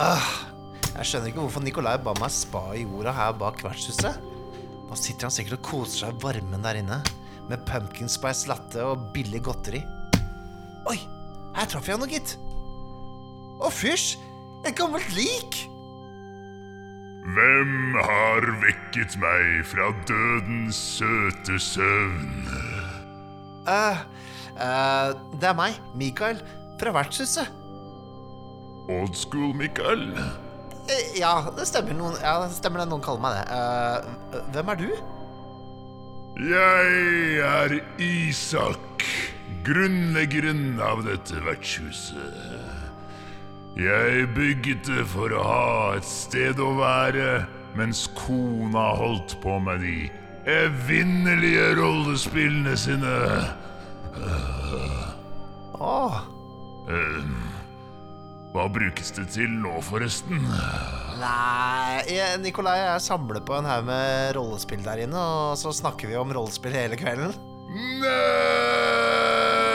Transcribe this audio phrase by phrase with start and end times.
[0.00, 0.24] Ah,
[0.96, 4.16] jeg skjønner ikke hvorfor Nikolai ba meg spa i jorda her bak vertshuset.
[4.88, 7.02] Nå sitter han sikkert og koser seg i varmen der inne.
[7.50, 9.82] Med pumpkin spice latte og billig godteri.
[10.88, 10.96] Oi,
[11.58, 12.36] her traff jeg noe, gitt.
[13.60, 14.16] Å, fysj!
[14.64, 15.60] Et gammelt lik!
[17.22, 22.48] Hvem har vekket meg fra dødens søte søvn?
[23.70, 24.00] eh
[24.56, 26.40] eh, det er meg, Mikael,
[26.80, 27.61] fra vertshuset.
[28.92, 30.10] Old school, Mikael.
[30.90, 33.44] Eh, ja, det stemmer, noen, ja, det stemmer det noen kaller meg det.
[33.54, 34.88] Uh, hvem er du?
[36.42, 39.04] Jeg er Isak,
[39.66, 42.38] grunnleggeren av dette vertshuset.
[43.78, 47.44] Jeg bygget det for å ha et sted å være
[47.78, 50.10] mens kona holdt på med de
[50.50, 53.14] evinnelige rollespillene sine.
[55.80, 56.20] Åh,
[58.52, 60.42] Hva brukes det til nå, forresten?
[61.22, 66.10] nei Nikolai og jeg samler på en haug med rollespill der inne, og så snakker
[66.10, 67.32] vi om rollespill hele kvelden.
[68.02, 69.71] Nei!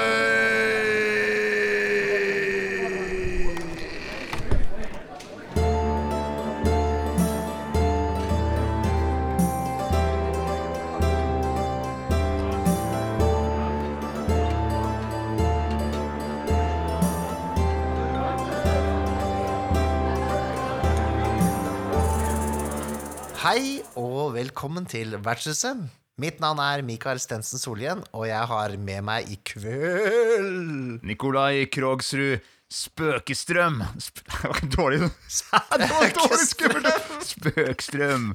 [23.98, 25.80] Og velkommen til Vertshuset.
[26.22, 32.46] Mitt navn er Mikael Stensen Solhjell, og jeg har med meg i kveld Nikolai Krogsrud
[32.74, 35.10] Spøkestrøm Sp Det var dårlig.
[35.32, 37.10] Skummelt!
[37.32, 38.30] Spøkstrøm.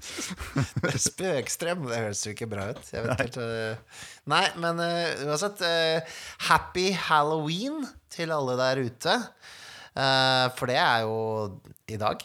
[1.07, 1.87] Spøkstrøm.
[1.91, 2.83] Det høres jo ikke bra ut.
[2.91, 4.03] Jeg vet ikke helt uh...
[4.35, 9.19] Nei, men uh, uansett uh, Happy Halloween til alle der ute.
[9.93, 11.17] For det er jo
[11.93, 12.23] i dag,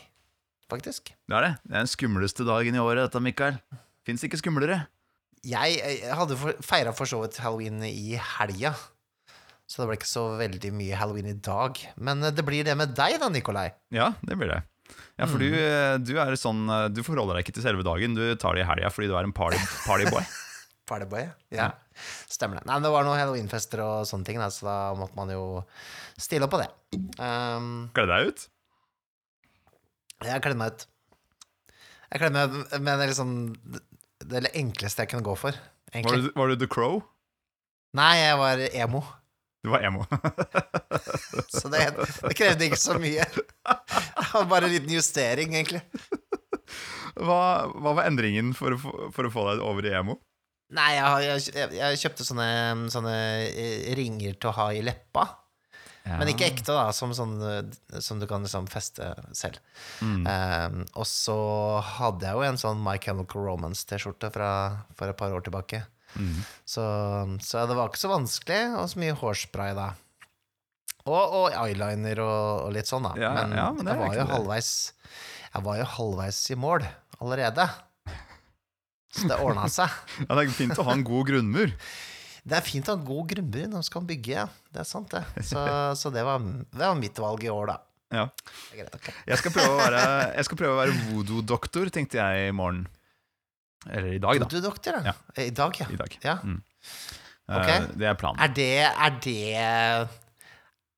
[0.72, 1.14] faktisk.
[1.28, 1.54] Det er det.
[1.64, 3.60] Det er den skumleste dagen i året, dette, Mikael.
[4.08, 4.86] Fins ikke skumlere.
[5.48, 8.74] Jeg, jeg hadde feira for så vidt halloween i helga.
[9.68, 11.80] Så det ble ikke så veldig mye halloween i dag.
[12.00, 13.68] Men øh, det blir det med deg, da, Nikolai.
[13.94, 14.62] Ja, det blir det.
[15.20, 18.16] Ja, for du, eh, du er sånn eh, Du forholder deg ikke til selve dagen.
[18.16, 20.24] Du tar det i helga fordi du er en party, partyboy.
[20.88, 21.74] Partyboy, ja.
[22.32, 22.68] Stemmer det.
[22.70, 25.42] Nei, men det var noen halloweenfester og sånne ting, så da måtte man jo
[26.16, 26.70] stille opp på det.
[27.20, 28.46] Um, Gleder deg ut.
[30.26, 30.88] Jeg kledde meg ut.
[32.08, 33.36] Jeg kledde meg med det liksom
[34.28, 35.58] det enkleste jeg kunne gå for,
[35.94, 37.00] Var du, var du The Crow?
[37.96, 39.02] Nei, jeg var emo,
[39.64, 40.04] Du var emo.
[41.58, 43.26] så det, det krevde ikke så mye.
[43.28, 45.82] Det bare en liten justering, egentlig.
[47.18, 47.40] Hva,
[47.72, 50.20] hva var endringen for å, for å få deg over i emo?
[50.76, 52.48] Nei, jeg, jeg, jeg, jeg kjøpte sånne,
[52.92, 53.16] sånne
[53.48, 55.24] eh, ringer til å ha i leppa.
[56.08, 59.60] Men ikke ekte, da, som, sånn, eh, som du kan liksom feste selv.
[60.02, 61.38] Um, og så
[61.98, 64.50] hadde jeg jo en sånn My Chemical Romance-T-skjorte fra
[64.96, 65.84] for et par år tilbake.
[66.66, 66.84] Så,
[67.46, 69.90] så det var ikke så vanskelig, og så mye hårspray, da.
[71.08, 73.14] Og, og eyeliner og, og litt sånn, da.
[73.20, 74.72] Ja, men, ja, men jeg var jo halvveis
[75.54, 76.84] Jeg var jo halvveis i mål
[77.22, 77.68] allerede.
[79.16, 79.94] Så det ordna seg.
[80.26, 81.72] Ja, Det er fint å ha en god grunnmur.
[82.48, 84.46] Det er fint å ha god grunnmur når man skal bygge, ja.
[84.72, 85.44] Det er sant, det.
[85.44, 85.64] Så,
[86.00, 87.78] så det, var, det var mitt valg i år, da.
[88.16, 88.24] Ja.
[88.72, 89.10] Greit.
[89.28, 90.04] Jeg skal prøve å være,
[90.38, 92.86] jeg skal prøve å være voodoo-doktor, tenkte jeg i morgen.
[93.88, 94.48] Eller i dag, da.
[94.48, 95.12] Voodoo-doktor, da.
[95.12, 95.44] Ja.
[95.44, 95.90] I dag, ja.
[95.92, 96.16] I dag.
[96.24, 96.38] ja.
[96.44, 96.62] Mm.
[97.48, 97.78] Okay.
[97.80, 98.40] Eh, Det er planen.
[98.44, 99.38] Er det Er det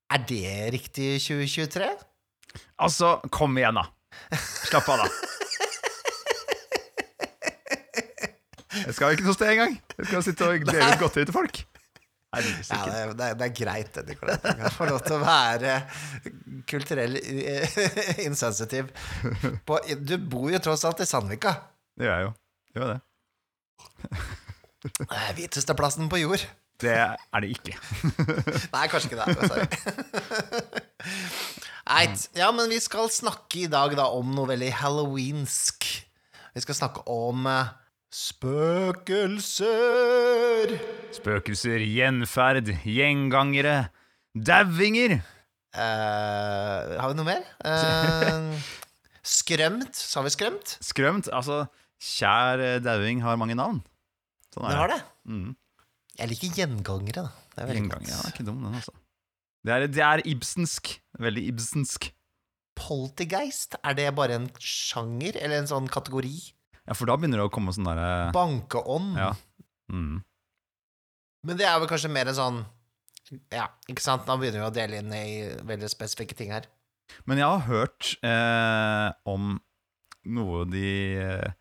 [0.10, 1.90] Er det riktig 2023?
[2.82, 3.86] Altså, kom igjen, da.
[4.70, 5.10] Slapp av, da.
[8.70, 9.76] Jeg skal ikke noe sted engang.
[9.98, 11.62] Jeg skal sitte og dele ut godteri til folk.
[12.30, 14.36] Ja, det, er- det, er- det er greit, det, Nicolai.
[14.44, 15.72] Du kan få lov til å være
[16.70, 17.80] kulturell eh,
[18.28, 18.92] insensitiv.
[19.66, 21.56] På, du bor jo tross alt i Sandvika.
[21.98, 22.34] Det gjør jeg jo.
[22.70, 23.00] Det gjør det.
[24.86, 26.46] Det er Hviteste plassen på jord.
[26.80, 27.74] Det er det ikke.
[28.76, 29.50] Nei, kanskje ikke det.
[29.50, 29.66] Sorry.
[31.90, 32.28] Eit.
[32.38, 35.88] Ja, men vi skal snakke i dag da om noe veldig halloweensk.
[36.54, 37.72] Vi skal snakke om eh,
[39.40, 40.74] spøkelser.
[41.16, 43.90] Spøkelser, gjenferd, gjengangere,
[44.34, 45.20] dauinger.
[45.70, 47.44] Uh, har vi noe mer?
[47.62, 48.58] Uh,
[49.22, 49.94] skrømt.
[49.96, 50.78] Sa vi skrømt?
[50.86, 51.30] Skrømt.
[51.36, 51.66] Altså,
[52.02, 53.80] kjær eh, dauing har mange navn.
[54.54, 55.00] Sånn Det er har det.
[55.02, 55.06] det.
[55.36, 55.52] Mm.
[56.20, 57.32] Jeg liker gjengangere, da.
[57.54, 58.94] Det er gjengangere, Ja, det er ikke dum, den, altså.
[59.68, 60.84] Det er, det er ibsensk.
[61.20, 62.02] Veldig ibsensk.
[62.80, 66.38] Poltergeist, er det bare en sjanger, eller en sånn kategori?
[66.90, 69.14] Ja, for da begynner det å komme sånn derre Bankeånd.
[69.20, 69.30] Ja.
[69.94, 70.20] Mm.
[71.46, 72.60] Men det er vel kanskje mer en sånn
[73.54, 74.26] Ja, ikke sant?
[74.26, 76.66] Da begynner vi å dele inn i veldig spesifikke ting her.
[77.30, 79.60] Men jeg har hørt eh, om
[80.30, 80.90] noe de
[81.22, 81.54] eh,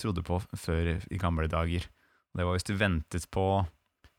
[0.00, 1.88] trodde på før i gamle dager.
[2.34, 3.46] Det var hvis de ventet på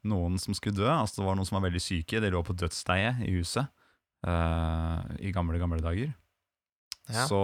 [0.09, 0.89] noen som skulle dø.
[0.89, 2.21] Altså det var noen som var veldig syke.
[2.21, 3.69] De lå på dødsleiet i huset
[4.25, 6.13] eh, i gamle, gamle dager.
[7.09, 7.27] Ja.
[7.29, 7.41] Så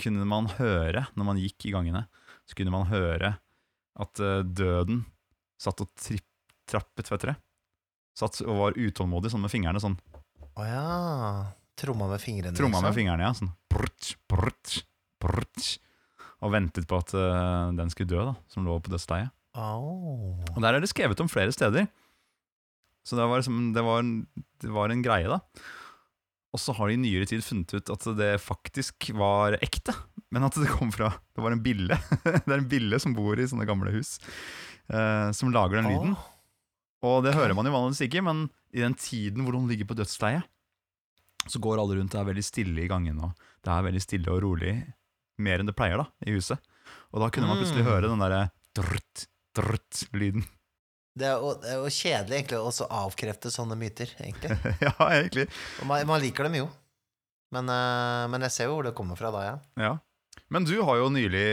[0.00, 2.06] kunne man høre, når man gikk i gangene,
[2.48, 3.36] så kunne man høre
[4.00, 5.04] at eh, døden
[5.60, 6.26] satt og tripp,
[6.70, 7.36] trappet, dere.
[8.14, 9.82] Satt og var utålmodig, sånn med fingrene.
[9.82, 9.98] Sånn
[10.54, 10.88] Å ja.
[11.74, 12.54] Tromma med fingrene.
[12.54, 12.98] tromma med liksom.
[13.00, 13.32] fingrene, ja.
[13.34, 14.84] Sånn brutsch, brutsch,
[15.22, 15.72] brutsch.
[16.44, 19.32] Og ventet på at uh, den skulle dø, da, som lå på dødsleiet.
[19.58, 20.34] Oh.
[20.52, 21.88] Og der er det skrevet om flere steder.
[23.04, 24.04] Så det var, liksom, det var,
[24.62, 25.40] det var en greie, da.
[26.54, 29.94] Og så har de i nyere tid funnet ut at det faktisk var ekte.
[30.30, 31.96] Men at det kom fra Det var en bille.
[32.24, 34.16] det er en bille som bor i sånne gamle hus,
[34.88, 36.14] eh, som lager den lyden.
[36.14, 36.30] Å,
[37.10, 39.96] Og det hører man jo vanligvis ikke, men i den tiden hvor hun ligger på
[39.98, 40.46] dødsleiet,
[41.44, 43.34] så går alle rundt, det er veldig stille i gangen, og
[43.66, 44.72] det er veldig stille og rolig,
[45.44, 46.56] mer enn det pleier da, i huset.
[47.12, 47.90] Og da kunne man plutselig Mm.
[47.90, 48.40] høre den derre
[48.78, 49.26] drrt,
[49.58, 50.46] drrt lyden.
[51.14, 54.56] Det er, jo, det er jo kjedelig egentlig å avkrefte sånne myter, egentlig.
[54.86, 55.46] ja, egentlig.
[55.78, 56.66] Og man, man liker dem jo.
[57.54, 59.54] Men, uh, men jeg ser jo hvor det kommer fra da, ja.
[59.78, 59.92] Ja.
[60.50, 61.44] Men du har jo nylig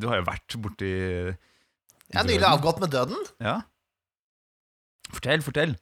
[0.00, 3.20] Du har jo vært borti Jeg har nylig avgått med døden.
[3.44, 3.58] Ja.
[5.12, 5.76] Fortell, fortell.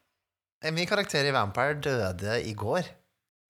[0.75, 2.91] Min karakter i Vampire døde i går.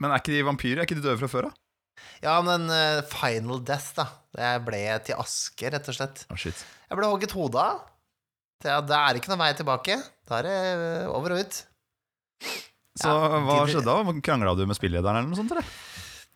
[0.00, 0.82] Men er ikke de vampyrer?
[0.82, 1.54] Er ikke de døde fra før da?
[2.22, 4.06] Ja, men uh, final death, da.
[4.36, 6.24] Jeg ble til aske, rett og slett.
[6.32, 6.60] Oh, shit.
[6.88, 7.82] Jeg ble hogget hodet av.
[8.62, 9.98] Det, det er ikke noen vei tilbake.
[10.28, 11.62] Da er det eh, over og ut.
[12.98, 14.14] Så Ja, hva de- skjedde da?
[14.24, 15.66] Krangla du med spillederen eller noe sånt, eller?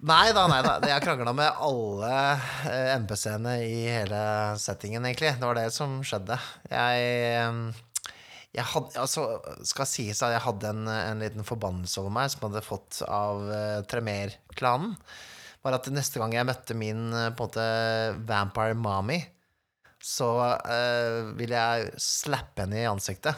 [0.06, 0.74] Nei da, nei da.
[0.84, 2.12] Jeg krangla med alle
[2.68, 4.20] eh, NPC-ene i hele
[4.60, 5.36] settingen, egentlig.
[5.38, 6.36] Det var det som skjedde.
[6.72, 7.06] Jeg
[7.40, 7.82] eh,
[8.56, 9.22] jeg hadde, altså,
[9.68, 13.02] skal sies at jeg hadde en, en liten forbannelse over meg som jeg hadde fått
[13.04, 14.94] av uh, Tremer-klanen.
[15.60, 17.66] Var at neste gang jeg møtte min på en måte
[18.24, 19.18] vampire mommy,
[20.06, 23.34] så uh, ville jeg slappe henne i ansiktet.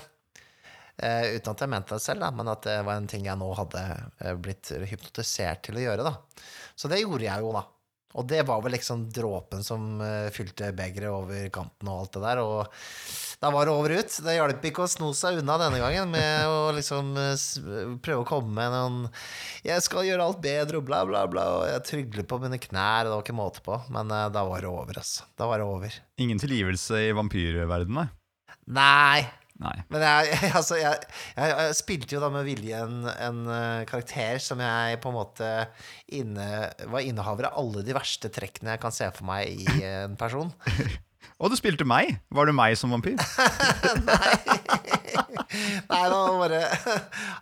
[0.99, 3.39] Uh, uten at jeg mente det selv, da, men at det var en ting jeg
[3.39, 3.83] nå hadde
[4.19, 6.05] eh, blitt hypnotisert til å gjøre.
[6.11, 6.45] da.
[6.77, 7.65] Så det gjorde jeg jo, da.
[8.19, 12.25] Og det var vel liksom dråpen som eh, fylte begeret over kanten og alt det
[12.25, 12.43] der.
[12.43, 14.19] Og da var det over ut.
[14.25, 17.47] Det hjalp ikke å sno seg unna denne gangen med å liksom eh,
[18.03, 19.01] prøve å komme med noen
[19.63, 21.47] 'Jeg skal gjøre alt bedre', og bla, bla, bla.
[21.61, 23.81] Og jeg trygler på mine knær, og det var ikke måte på.
[23.95, 25.29] Men uh, da var det over, altså.
[25.39, 25.99] Da var det over.
[26.19, 28.09] Ingen tilgivelse i vampyrverdenen, nei?
[28.69, 29.27] Nei,
[29.59, 29.75] Nei.
[29.91, 34.39] Men jeg, altså, jeg, jeg, jeg spilte jo da med vilje en, en eh, karakter
[34.43, 35.51] som jeg på en måte
[36.15, 36.47] inne,
[36.87, 40.55] var innehaver av alle de verste trekkene jeg kan se for meg i en person.
[41.39, 42.17] Og du spilte meg!
[42.35, 43.15] Var det meg som vampyr?
[45.89, 46.61] Nei, han var bare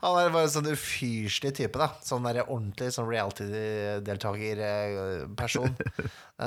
[0.03, 1.89] Han var bare en sånn ufyselig type, da.
[2.05, 5.73] Sånn der ordentlig sånn reality-deltaker-person.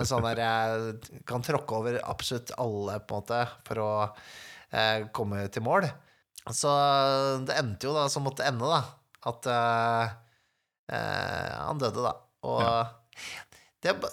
[0.06, 0.94] Sånn der jeg
[1.30, 3.90] kan tråkke over absolutt alle, på en måte, for å
[4.69, 5.84] eh, komme til mål.
[6.54, 6.69] Så
[7.50, 8.81] det endte jo da som måtte ende, da.
[9.30, 10.06] At eh,
[10.94, 12.13] eh, han døde, da.
[12.45, 12.62] Og
[13.80, 14.10] det er på,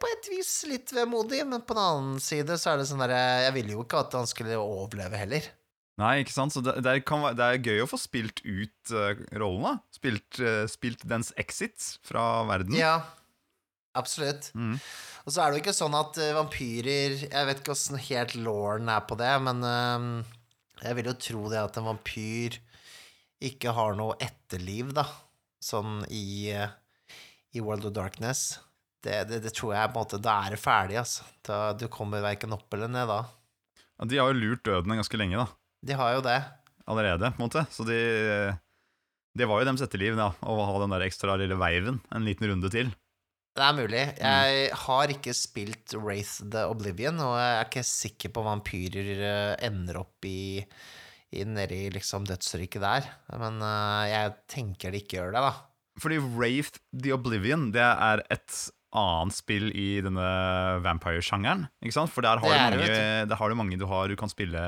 [0.00, 3.20] på et vis litt vemodig, men på den annen side så er det sånn derre
[3.44, 5.46] Jeg ville jo ikke at han skulle overleve heller.
[5.98, 6.54] Nei, ikke sant?
[6.54, 9.72] Så det, det, kan, det er gøy å få spilt ut uh, rollen, da.
[9.94, 12.76] Spilt, uh, spilt dens exit fra verden.
[12.78, 13.00] Ja,
[13.98, 14.52] absolutt.
[14.54, 14.76] Mm.
[15.26, 18.36] Og så er det jo ikke sånn at uh, vampyrer Jeg vet ikke åssen helt
[18.38, 19.66] lauren er på det, men
[20.78, 22.60] jeg vil jo tro det at en vampyr
[23.42, 25.06] ikke har noe etterliv, da.
[25.62, 28.60] Sånn i, i World of Darkness.
[29.04, 31.26] Det, det, det tror jeg på en måte Da er det ferdig, altså.
[31.46, 33.20] Da, du kommer verken opp eller ned da.
[33.98, 35.46] Ja, de har jo lurt døden ganske lenge, da.
[35.86, 36.38] De har jo det.
[36.88, 37.64] Allerede, på en måte.
[37.74, 37.98] Så de
[39.38, 40.32] Det var jo deres etterliv, da.
[40.42, 42.90] Å ha den der ekstra lille veiven en liten runde til.
[43.58, 44.02] Det er mulig.
[44.22, 49.08] Jeg har ikke spilt Wraith the Oblivion, og jeg er ikke sikker på om vampyrer
[49.18, 50.62] eh, ender opp i,
[51.34, 53.08] i nedi liksom dødsriket der.
[53.34, 55.54] Men eh, jeg tenker de ikke gjør det, da.
[55.98, 58.60] Fordi Wraith the Oblivion, det er et
[58.96, 60.24] annet spill i denne
[60.84, 61.66] vampire-sjangeren.
[61.84, 62.12] Ikke sant?
[62.14, 64.62] For der har, du mange, det, der har du mange du har Du kan spille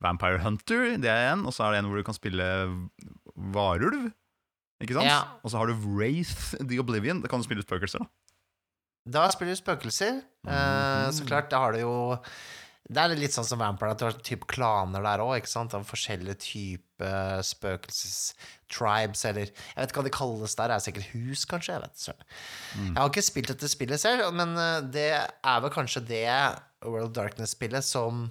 [0.00, 1.44] Vampire Hunter, det er en.
[1.48, 2.46] Og så er det en hvor du kan spille
[3.36, 4.10] varulv.
[4.80, 5.10] Ikke sant?
[5.10, 5.20] Ja.
[5.44, 7.20] Og så har du Wraith the Oblivion.
[7.20, 8.08] Da kan du spille spøkelser, da.
[9.10, 10.22] Da spiller du spøkelser.
[10.46, 11.94] eh, så klart, da har du jo
[12.90, 15.74] Det er litt sånn som Vampire, at du har typ klaner der òg, ikke sant?
[15.76, 16.89] Av forskjellige typer
[17.46, 21.74] spøkelsestribes, eller Jeg vet ikke hva de kalles der, det er sikkert hus, kanskje?
[21.74, 22.28] Jeg vet ikke.
[22.84, 26.24] Jeg har ikke spilt dette spillet selv, men eh, det er vel kanskje det
[26.84, 28.28] World Darkness-spillet som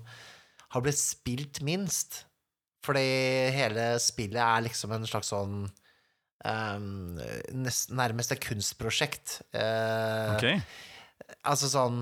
[0.74, 2.24] har blitt spilt minst.
[2.86, 3.04] Fordi
[3.54, 5.66] hele spillet er liksom en slags sånn
[6.46, 7.20] um,
[7.60, 9.42] nest, nærmest et kunstprosjekt.
[9.54, 10.48] Uh, Ok,
[11.46, 11.98] Altså sånn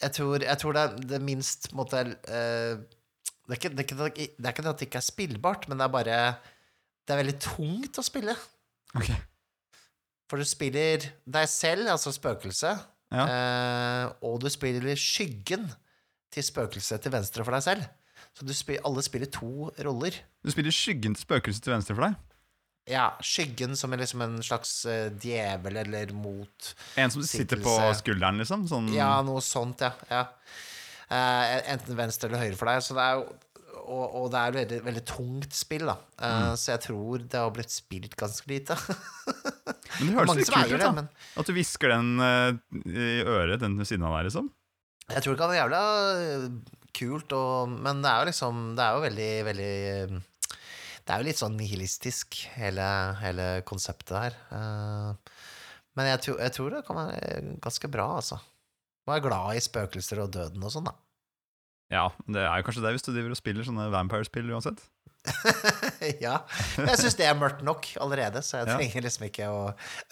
[0.00, 2.78] Jeg tror, jeg tror det er det minst måtte, måte eh,
[3.50, 5.66] det, er ikke, det, er ikke, det er ikke det at det ikke er spillbart,
[5.68, 6.18] men det er bare
[7.06, 8.36] Det er veldig tungt å spille.
[8.94, 9.10] ok
[10.30, 13.24] For du spiller deg selv, altså spøkelset, Ja.
[13.26, 15.64] eh, og du spiller skyggen
[16.30, 17.88] til spøkelset til venstre for deg selv.
[18.38, 20.14] Så du spiller, alle spiller to roller.
[20.46, 22.14] Du spiller skyggen til spøkelset til venstre for deg.
[22.90, 27.74] Ja, skyggen som er liksom en slags eh, djevel eller mot En som sitter på
[27.98, 28.68] skulderen, liksom.
[28.70, 29.90] Sånn, Ja, noe sånt, ja.
[30.10, 30.22] ja.
[31.10, 32.82] Eh, enten venstre eller høyre for deg.
[32.86, 33.30] Så det er jo
[33.90, 35.96] og, og det er veldig, veldig tungt spill, da.
[36.22, 38.76] Eh, Så jeg tror det har blitt spilt ganske lite.
[39.98, 40.90] Men det høres litt kult ut, da.
[40.94, 41.08] men
[41.40, 42.54] At du hvisker den uh,
[42.86, 44.46] i øret, den ved siden av deg, liksom.
[45.10, 45.80] jeg tror det kan være jævla
[47.00, 49.74] kult, og, men det er jo liksom Det er jo veldig, veldig
[50.14, 52.86] Det er jo litt sånn nihilistisk, hele,
[53.24, 54.38] hele konseptet her.
[54.54, 55.10] Uh,
[55.98, 58.38] Men jeg jeg tror det kan være ganske bra, altså.
[59.10, 60.94] Man er glad i spøkelser og døden og sånn, da.
[61.90, 64.82] Ja, det er jo kanskje det hvis du driver og spiller sånne vampire-spill uansett.
[66.24, 66.36] ja.
[66.78, 68.76] Jeg syns det er mørkt nok allerede, så jeg Ja.
[68.78, 69.64] trenger liksom ikke å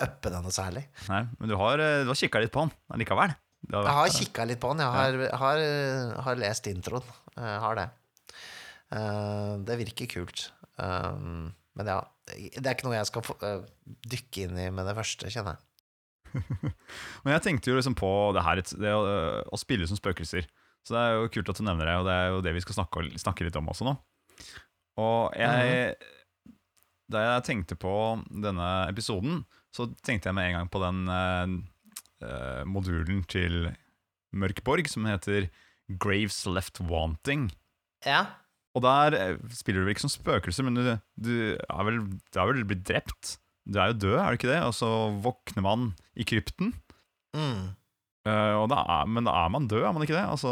[0.04, 0.82] uppe det noe særlig.
[1.08, 3.36] Nei, men du har, eh, du har kikka litt på den likevel?
[3.72, 4.82] Har Jeg har kikka litt på den.
[4.84, 5.62] Jeg har, har,
[6.26, 7.06] har lest introen.
[7.38, 7.86] Jeg har det.
[8.98, 10.48] Eh, det virker kult.
[10.78, 13.64] Men ja, det er ikke noe jeg skal eh,
[14.14, 15.64] dykke inn i med det første, kjenner jeg.
[17.24, 19.02] Men jeg tenkte jo liksom på det her, det å,
[19.48, 20.48] å spille som spøkelser.
[20.86, 22.62] Så det er jo kult at du nevner det, og det er jo det vi
[22.64, 23.96] skal snakke, snakke litt om også nå.
[24.98, 25.96] Og jeg
[27.08, 27.92] Da jeg tenkte på
[28.28, 29.42] denne episoden,
[29.72, 33.70] så tenkte jeg med en gang på den eh, modulen til
[34.36, 35.48] Mørkborg som heter
[35.88, 37.48] Graves Left Wanting.
[38.04, 38.26] Ja.
[38.76, 40.82] Og der spiller du vel ikke som spøkelse, men du,
[41.16, 43.38] du, er vel, du er vel blitt drept.
[43.68, 44.62] Du er jo død, er du ikke det?
[44.64, 44.88] Og så
[45.24, 46.72] våkner man i krypten.
[47.36, 47.76] Mm.
[48.28, 50.24] Uh, da er, men da er man død, er man ikke det?
[50.26, 50.50] Altså,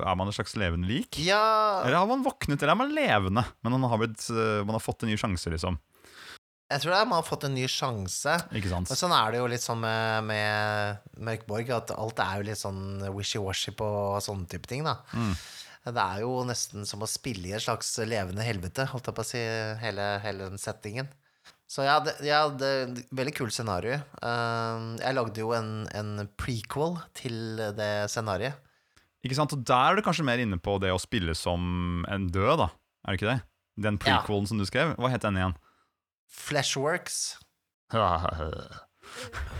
[0.00, 1.18] Er man et slags levende lik?
[1.22, 3.44] ja Eller har man våknet, eller er man levende?
[3.62, 5.78] Men man har, blitt, eh, man har fått en ny sjanse, liksom.
[6.70, 8.34] Jeg tror det er man har fått en ny sjanse.
[8.54, 8.90] Ikke sant?
[8.90, 12.60] Og sånn er det jo litt sånn med, med Mørkborg, at alt er jo litt
[12.62, 13.88] sånn wishy-washy på
[14.22, 15.00] sånne type ting, da.
[15.10, 15.34] Mm.
[15.90, 19.24] Det er jo nesten som å spille i et slags levende helvete, holdt jeg på
[19.24, 19.42] å si,
[19.82, 21.10] hele, hele den settingen.
[21.70, 22.70] Så ja, det, ja, det
[23.14, 24.00] Veldig kult scenario.
[24.18, 28.58] Eh, jeg lagde jo en, en prequel til det scenarioet.
[29.22, 29.52] Ikke sant?
[29.54, 32.70] Og der er du kanskje mer inne på det å spille som en død, da.
[33.06, 33.40] Er det ikke det?
[33.80, 34.18] Den Ja.
[34.18, 34.96] prequelen som du skrev.
[34.98, 35.54] Hva het den igjen?
[36.30, 37.36] Fleshworks.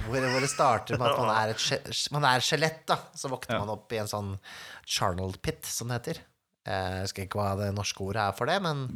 [0.07, 2.97] Hvor, hvor det starter med at man er et skje- er skjelett, da.
[3.19, 3.61] Så våkner Ja.
[3.65, 4.39] man opp i en sånn
[4.87, 6.21] charnel pit, som det heter.
[6.69, 8.87] Eh, Jeg husker ikke hva det norske ordet er for det, men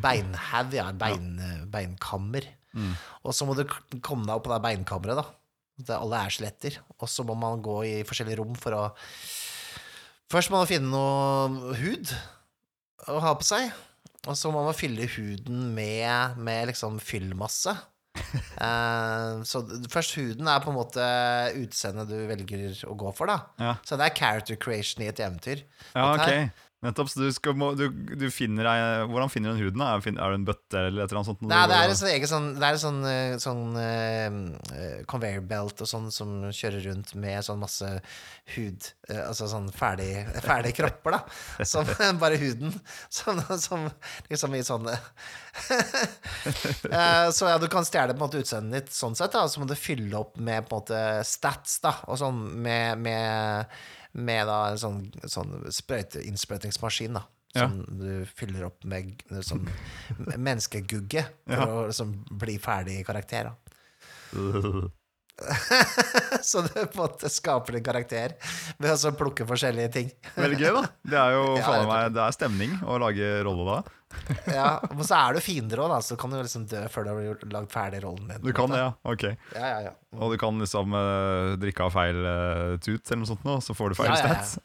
[0.00, 0.72] Beinhaug.
[0.76, 0.90] ja.
[0.96, 1.34] Bein,
[1.72, 2.46] beinkammer.
[2.76, 2.94] Mm.
[3.24, 3.64] Og så må du
[4.04, 5.26] komme deg opp på det beinkammeret, da.
[5.76, 6.78] Det, alle er skjeletter.
[7.00, 8.84] Og så må man gå i forskjellige rom for å
[10.32, 12.10] Først må man finne noe hud
[13.12, 13.68] å ha på seg.
[14.26, 17.76] Og så må man fylle huden med, med liksom fyllmasse.
[18.56, 19.60] Eh, så
[19.92, 21.06] først huden er på en måte
[21.60, 23.36] utseendet du velger å gå for, da.
[23.60, 23.74] Ja.
[23.84, 25.60] Så det er character creation i et eventyr.
[25.92, 26.46] Ja, okay.
[26.86, 27.10] Nettopp.
[27.12, 28.78] Så du, skal, må, du, du finner ei
[29.10, 29.84] Hvordan finner du den huden?
[29.84, 31.44] Er er det en bøtte eller et eller annet sånt?
[31.50, 33.00] Nei, det er sånn egen sånn Det er sånn,
[33.42, 37.90] sånn uh, conveyor belt og sånn som kjører rundt med sånn masse
[38.54, 40.12] hud uh, Altså sånn ferdig,
[40.44, 41.20] ferdige kropper, da.
[41.72, 41.88] Som
[42.22, 42.72] bare huden.
[43.12, 43.88] Som, som
[44.30, 44.94] liksom i sånne
[46.90, 49.46] uh, Så ja, du kan stjele på en måte utseendet ditt sånn sett, da.
[49.48, 51.94] Så må du fylle opp med på en måte stats, da.
[52.10, 53.76] Og sånn med, med,
[54.16, 57.24] med da en sånn, sånn sprøyte, innsprøytningsmaskin, da.
[57.56, 57.68] Ja.
[57.70, 59.14] Som du fyller opp med
[59.46, 59.64] sånn
[60.36, 61.66] menneskegugge for Ja.
[61.68, 63.52] å liksom bli ferdig karakter.
[63.52, 64.36] Da.
[66.42, 68.32] Så du på en måte skaper en karakter
[68.80, 70.06] ved å plukke forskjellige ting.
[70.36, 70.82] Veldig gøy, da.
[71.12, 73.76] Det er jo Ja, rett meg, det er stemning å lage rolle da.
[74.56, 77.10] Ja, Men så er du fiender òg, da, så kan du liksom dø før du
[77.12, 78.44] har lagd ferdig rollen din.
[78.44, 78.92] Du kan det, ja.
[79.06, 79.24] Ok.
[79.56, 79.94] Ja, ja, ja.
[80.16, 83.76] Og du kan liksom uh, drikke av feil uh, tut eller noe sånt, nå, så
[83.76, 84.44] får du feil Ja, ja, ja.
[84.44, 84.58] stats.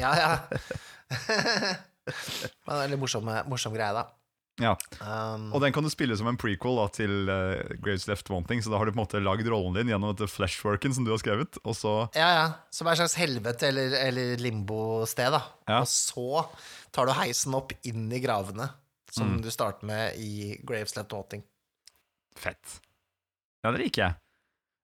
[0.00, 0.32] ja, ja.
[2.64, 4.06] Men det er veldig morsom, morsom greie, da.
[4.58, 4.72] Ja.
[4.98, 8.58] Um, Og den kan du spille som en prequel da, til uh, Graves Left Wanting,
[8.64, 11.12] så da har du på en måte lagd rollen din gjennom dette flashworken som du
[11.14, 12.46] har skrevet, og så ja, ja.
[12.74, 15.44] Som er et slags helvete eller, eller limbo-sted, da.
[15.70, 15.78] Ja.
[15.84, 16.42] Og så
[16.90, 18.66] tar du heisen opp inn i gravene,
[19.14, 19.42] som Mm.
[19.46, 21.46] du starter med i Graves Left Wanting.
[22.36, 22.80] Fett.
[23.64, 24.18] Ja, det liker jeg.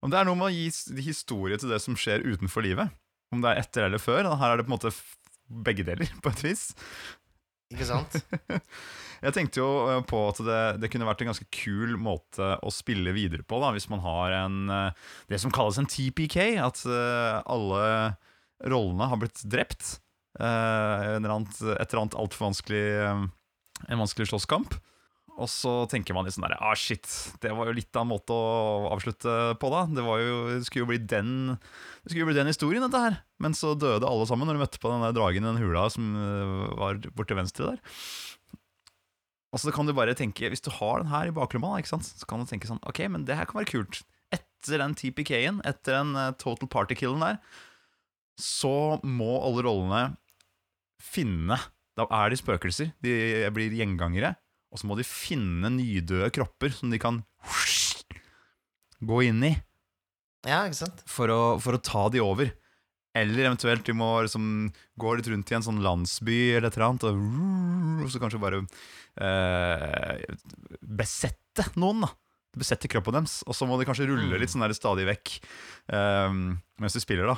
[0.04, 2.90] Om det er noe med å gi historie til det som skjer utenfor livet.
[3.34, 4.26] Om det er etter eller før.
[4.38, 4.94] Her er det på en måte
[5.66, 6.64] begge deler, på et vis.
[7.74, 8.18] Ikke sant?
[9.24, 12.72] Jeg tenkte jo eh, på at det, det kunne vært en ganske kul måte å
[12.74, 16.38] spille videre på, da, hvis man har en eh, det som kalles en TPK.
[16.60, 17.84] At eh, alle
[18.64, 19.98] rollene har blitt drept.
[20.34, 24.72] Et eller annet, et eller altfor vanskelig En vanskelig slåsskamp.
[25.34, 27.06] Og så tenker man litt sånn der Ah, shit,
[27.42, 29.84] det var jo litt av en måte å avslutte på, da.
[29.90, 33.20] Det, jo, det skulle jo bli den Det skulle jo bli den historien, dette her.
[33.42, 35.86] Men så døde alle sammen når de møtte på den der dragen i den hula
[35.94, 36.14] som
[36.82, 37.94] var borte venstre der.
[39.54, 42.08] Og så kan du bare tenke, Hvis du har den her i baklomma, ikke sant?
[42.08, 44.00] så kan du tenke sånn Ok, men det her kan være kult.
[44.34, 47.38] Etter den TPK-en, etter den eh, total party-killen der,
[48.40, 50.02] så må alle rollene
[51.04, 51.60] finne
[51.94, 52.90] Da er de spøkelser.
[53.04, 53.14] De
[53.54, 54.32] blir gjengangere.
[54.74, 57.20] Og så må de finne nydøde kropper som de kan
[59.04, 59.52] gå inn i
[60.48, 61.04] Ja, ikke sant?
[61.06, 62.50] for å, for å ta de over.
[63.14, 66.88] Eller eventuelt de må liksom gå litt rundt i en sånn landsby eller et eller
[66.88, 68.64] annet, og, og så kanskje bare
[70.80, 72.10] besette noen, da.
[72.54, 73.40] Besette kroppen deres.
[73.50, 75.32] Og så må de kanskje rulle litt sånn der stadig vekk
[75.90, 76.30] eh,
[76.82, 77.36] mens de spiller, da.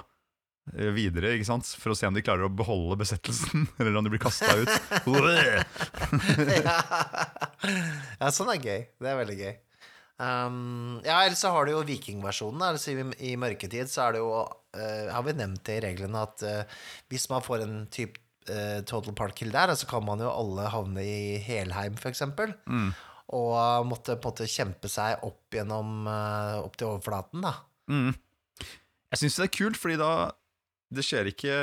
[0.77, 1.69] eh, Videre, ikke sant?
[1.81, 4.73] For å se om de klarer å beholde besettelsen, eller om de blir kasta ut.
[6.53, 6.77] ja.
[8.21, 8.83] ja, sånn er gøy.
[9.01, 9.55] Det er veldig gøy.
[10.17, 12.63] Um, ja, ellers så har du jo vikingversjonen.
[12.71, 16.23] Altså, i, I mørketid så er det jo uh, Har vi nevnt det i reglene
[16.25, 16.79] at uh,
[17.13, 18.21] hvis man får en type
[18.53, 22.55] eh, total Park kill der, så kan man jo alle havne i Helheim, eksempel.
[22.67, 22.91] Mm.
[23.37, 27.57] Og måtte på en måte kjempe seg opp gjennom uh, Opp til overflaten, da.
[27.91, 28.13] Mm.
[29.11, 30.11] Jeg syns det er kult, fordi da
[30.95, 31.55] det skjer ikke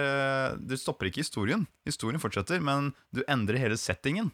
[0.68, 1.64] Det stopper ikke historien.
[1.88, 4.34] Historien fortsetter, men du endrer hele settingen.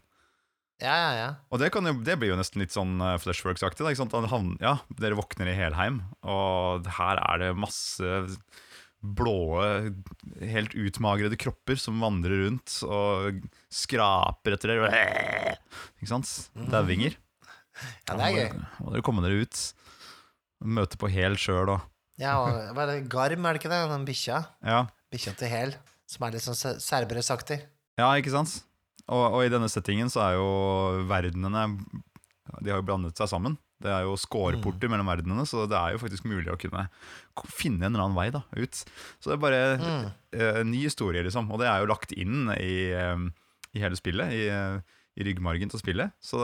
[0.80, 1.30] Ja, ja, ja.
[1.52, 3.84] Og det, kan jo, det blir jo nesten litt sånn uh, Flashworks-aktig.
[4.64, 8.24] Ja, Dere våkner i Helheim, og her er det masse
[9.00, 9.62] blå,
[10.44, 13.40] helt utmagrede kropper som vandrer rundt og
[13.72, 15.56] skraper etter dere.
[16.00, 16.32] Ikke sant?
[16.72, 17.16] Dauinger.
[18.10, 18.50] ja det er gøy.
[18.58, 19.62] Da må dere komme dere ut.
[20.60, 21.86] Møte på Hel sjøl og
[22.20, 23.04] Ja, og, hva er det?
[23.12, 23.84] Garm, er det ikke det?
[23.94, 24.42] Den bikkja?
[24.68, 24.82] Ja.
[25.14, 25.78] Bikkja til Hel.
[26.10, 27.62] Som er litt sånn serberesaktig.
[28.02, 28.58] Ja, ikke sant?
[29.08, 30.50] Og, og i denne settingen så er jo
[31.10, 31.64] verdenene
[32.60, 33.56] De har jo blandet seg sammen.
[33.80, 36.88] Det er jo skårporter mellom verdenene, så det er jo faktisk mulig å kunne
[37.48, 38.82] finne en eller annen vei da, ut.
[39.22, 40.12] Så det er bare Mm.
[40.34, 41.50] eh, en ny historie, liksom.
[41.52, 43.18] Og det er jo lagt inn i, eh,
[43.76, 44.32] i hele spillet.
[44.36, 44.80] I, eh,
[45.20, 46.12] I ryggmargen til spillet.
[46.24, 46.38] Så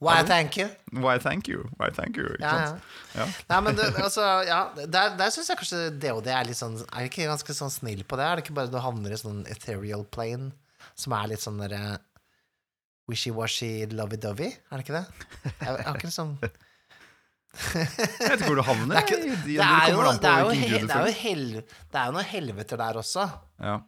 [0.00, 0.68] Why, thank you.
[0.92, 1.66] why thank you?
[1.78, 2.24] Why thank you?
[2.36, 2.66] Ikke Ja, ja.
[2.68, 2.82] sant?
[3.14, 3.26] Ja.
[3.50, 7.08] Nei, men det, altså, ja, der, der syns jeg kanskje DOD er litt sånn Er
[7.10, 8.24] ikke ganske sånn snill på det?
[8.24, 10.52] Er det ikke bare du havner i sånn ethereal plane,
[10.96, 11.98] som er litt sånn derre
[13.10, 14.50] wishy-washy, lovey-dovey?
[14.70, 15.04] Er det ikke det?
[15.44, 16.34] Jeg, jeg har ikke liksom
[17.50, 18.94] Jeg vet ikke hvor du havner.
[18.96, 21.98] er, ikke, det det er, jo, det, er jo, he- det, er jo hel, det
[21.98, 23.24] er jo noe helvete der også.
[23.58, 23.78] Ja.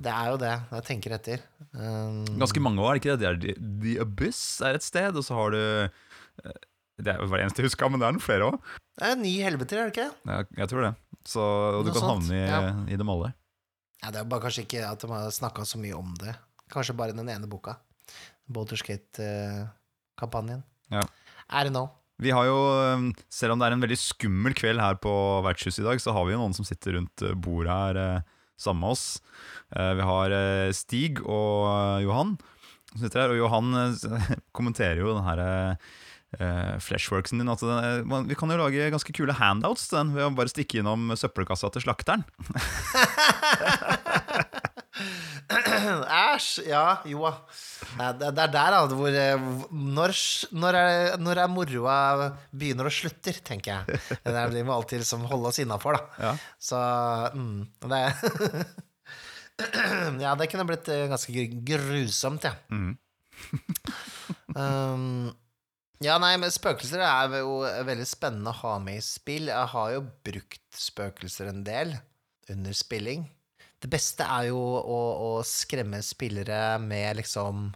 [0.00, 1.42] Det er jo det, jeg tenker etter.
[1.76, 3.32] Um, Ganske mange år, det ikke det?
[3.44, 6.58] Det er The, Abyss er et sted, og så har du eh,
[7.04, 8.58] Det er hver eneste jeg husker, men det er noen flere òg.
[8.98, 10.08] det er ni helveter, er det ikke?
[10.32, 10.92] Ja, jeg tror det.
[11.28, 12.74] Så, og du Noe kan sånt, havne i, ja.
[12.96, 13.30] i dem alle.
[14.02, 16.34] Ja, det er bare kanskje ikke at de har snakka så mye om det.
[16.72, 17.76] Kanskje bare den ene boka.
[18.52, 20.62] Boulderskate-kampanjen.
[20.92, 21.02] Ja.
[21.50, 21.84] Er det nå?
[22.22, 23.00] Vi har jo, eh,
[23.32, 25.10] Selv om det er en veldig skummel kveld her på
[25.44, 28.20] vertshuset i dag, så har vi jo noen som sitter rundt eh, bordet her eh,
[28.56, 29.06] sammen med oss.
[29.74, 30.30] Eh, Vi har
[30.72, 31.66] Stig og
[32.04, 32.36] Johan
[32.92, 33.30] som sitter her.
[33.34, 33.66] Og Johan
[34.56, 35.38] kommenterer jo den her
[36.82, 37.50] flashworksen din.
[37.50, 40.48] At den, eh, vi kan jo lage ganske kule handouts til den ved å bare
[40.54, 42.22] stikke innom søppelkassa til slakteren.
[45.54, 46.64] Æsj!
[46.70, 47.32] Ja, jo da.
[47.98, 50.14] Nei, Det det er der da, hvor eh, Når,
[50.56, 51.98] når, er, når er moroa
[52.50, 54.00] begynner og slutter, tenker jeg.
[54.24, 56.26] Det er det vi alltid liksom holde oss innafor, da.
[56.28, 56.34] Ja.
[56.58, 56.80] Så
[57.36, 58.02] mm, det
[60.24, 62.54] Ja, det kunne blitt eh, ganske grusomt, ja.
[62.74, 62.96] Mm.
[64.58, 65.30] um,
[66.02, 69.48] ja, nei, men spøkelser er jo veldig spennende å ha med i spill.
[69.52, 71.94] Jeg har jo brukt spøkelser en del
[72.50, 73.28] under spilling.
[73.80, 77.68] Det beste er jo å, å skremme spillere med liksom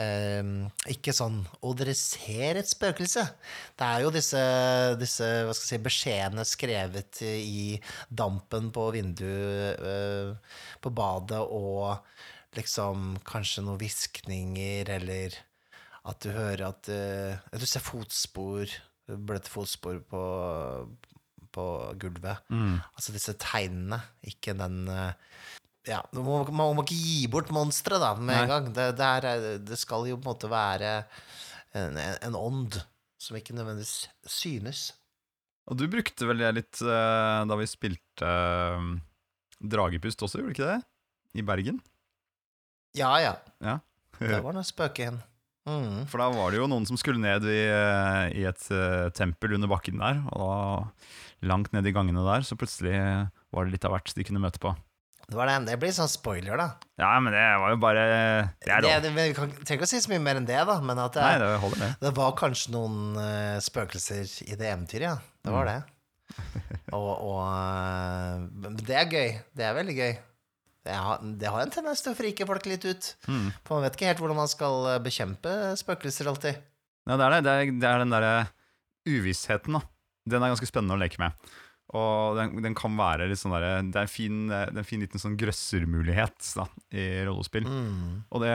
[0.00, 3.26] ehm, Ikke sånn 'Å, dere ser et spøkelse'.
[3.78, 4.42] Det er jo disse,
[5.00, 7.80] disse hva skal jeg si, beskjedene skrevet i
[8.10, 12.00] dampen på vinduet eh, på badet, og
[12.54, 15.34] liksom kanskje noen hviskninger, eller
[16.04, 18.70] at du hører at eh, Du ser fotspor,
[19.08, 20.22] bløte fotspor på,
[21.54, 21.66] på
[22.00, 22.44] gulvet.
[22.50, 22.80] Mm.
[22.94, 25.12] Altså disse tegnene, ikke den eh,
[25.88, 28.68] Ja, man må, man må ikke gi bort monsteret da, med en gang.
[28.72, 30.92] Det, det, er, det skal jo på en måte være
[31.76, 32.78] en, en ånd
[33.20, 34.86] som ikke nødvendigvis synes.
[35.68, 38.94] Og du brukte vel det litt uh, da vi spilte uh,
[39.64, 40.80] Dragepust også, gjorde du ikke det?
[41.40, 41.80] I Bergen?
[42.96, 43.36] Ja, ja.
[44.20, 45.16] Det var noe spøk igjen.
[45.64, 46.04] Mm.
[46.12, 49.56] For da var det jo noen som skulle ned i, eh, i et uh, tempel
[49.56, 52.92] under bakken der, og da langt ned i gangene der, så plutselig
[53.54, 54.74] var det litt av hvert de kunne møte på.
[55.28, 55.64] Det, var den.
[55.68, 56.66] det blir sånn spoiler, da.
[57.00, 58.02] Ja, men det var jo bare
[58.60, 59.02] Det er Det, lov.
[59.06, 61.16] det, vi kan, trenger ikke å si så mye mer enn det, da, men at
[61.16, 61.90] det, Nei, det holder, det.
[62.04, 65.16] det var kanskje noen uh, spøkelser i det eventyret, ja.
[65.44, 65.56] Det Mm.
[65.58, 65.80] var det.
[66.96, 69.32] Og, og uh, Det er gøy.
[69.56, 70.14] Det er veldig gøy.
[70.84, 73.06] Det har, det har en tendens til å frike folk litt ut.
[73.28, 73.46] Mm.
[73.64, 76.58] For man vet ikke helt hvordan man skal eh, bekjempe spøkelser alltid.
[77.08, 77.38] Ja, det er det.
[77.46, 78.32] Det er, det er den derre
[79.08, 79.80] uvissheten, da.
[80.28, 81.32] Den er ganske spennende å leke med.
[81.92, 84.88] Og den, den kan være litt sånn der, Det er en fin, det er en
[84.88, 86.64] fin liten sånn grøssermulighet da,
[86.96, 87.68] i rollespill.
[87.68, 88.24] Mm.
[88.32, 88.54] Og det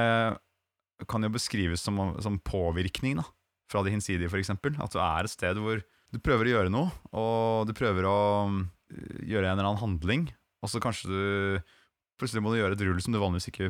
[1.07, 3.27] kan jo beskrives som, som påvirkning da,
[3.71, 4.51] fra det hinsidige, f.eks.
[4.57, 8.19] At du er et sted hvor du prøver å gjøre noe, og du prøver å
[8.49, 10.25] øh, gjøre en eller annen handling,
[10.63, 11.75] og så kanskje du
[12.19, 13.69] Plutselig må du gjøre et rull som du vanligvis ikke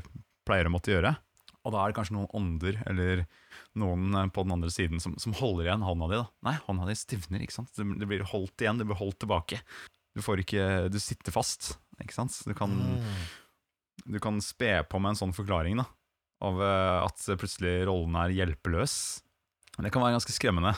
[0.49, 1.11] pleier å måtte gjøre.
[1.67, 3.25] Og da er det kanskje noen ånder eller
[3.79, 6.19] noen eh, på den andre siden som, som holder igjen hånda di.
[6.21, 6.27] da.
[6.47, 7.73] Nei, hånda di stivner, ikke sant.
[7.75, 9.59] Det, blir holdt igjen, det blir holdt tilbake.
[10.15, 12.35] Du får ikke Du sitter fast, ikke sant.
[12.47, 13.19] Du kan, Mm.
[14.15, 15.85] du kan spe på med en sånn forklaring da
[16.41, 18.93] av eh, at plutselig rollen er hjelpeløs.
[19.79, 20.71] Det kan være ganske skremmende.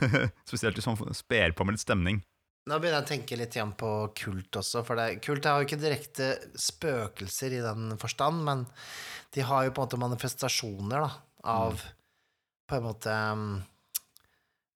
[0.48, 2.20] Spesielt hvis man sper på med litt stemning.
[2.68, 5.68] Nå begynner jeg å tenke litt igjen på kult også, for det, kult har jo
[5.68, 6.28] ikke direkte
[6.58, 8.66] spøkelser i den forstand, men
[9.32, 11.10] de har jo på en måte manifestasjoner da,
[11.48, 11.80] av
[12.68, 13.14] på en måte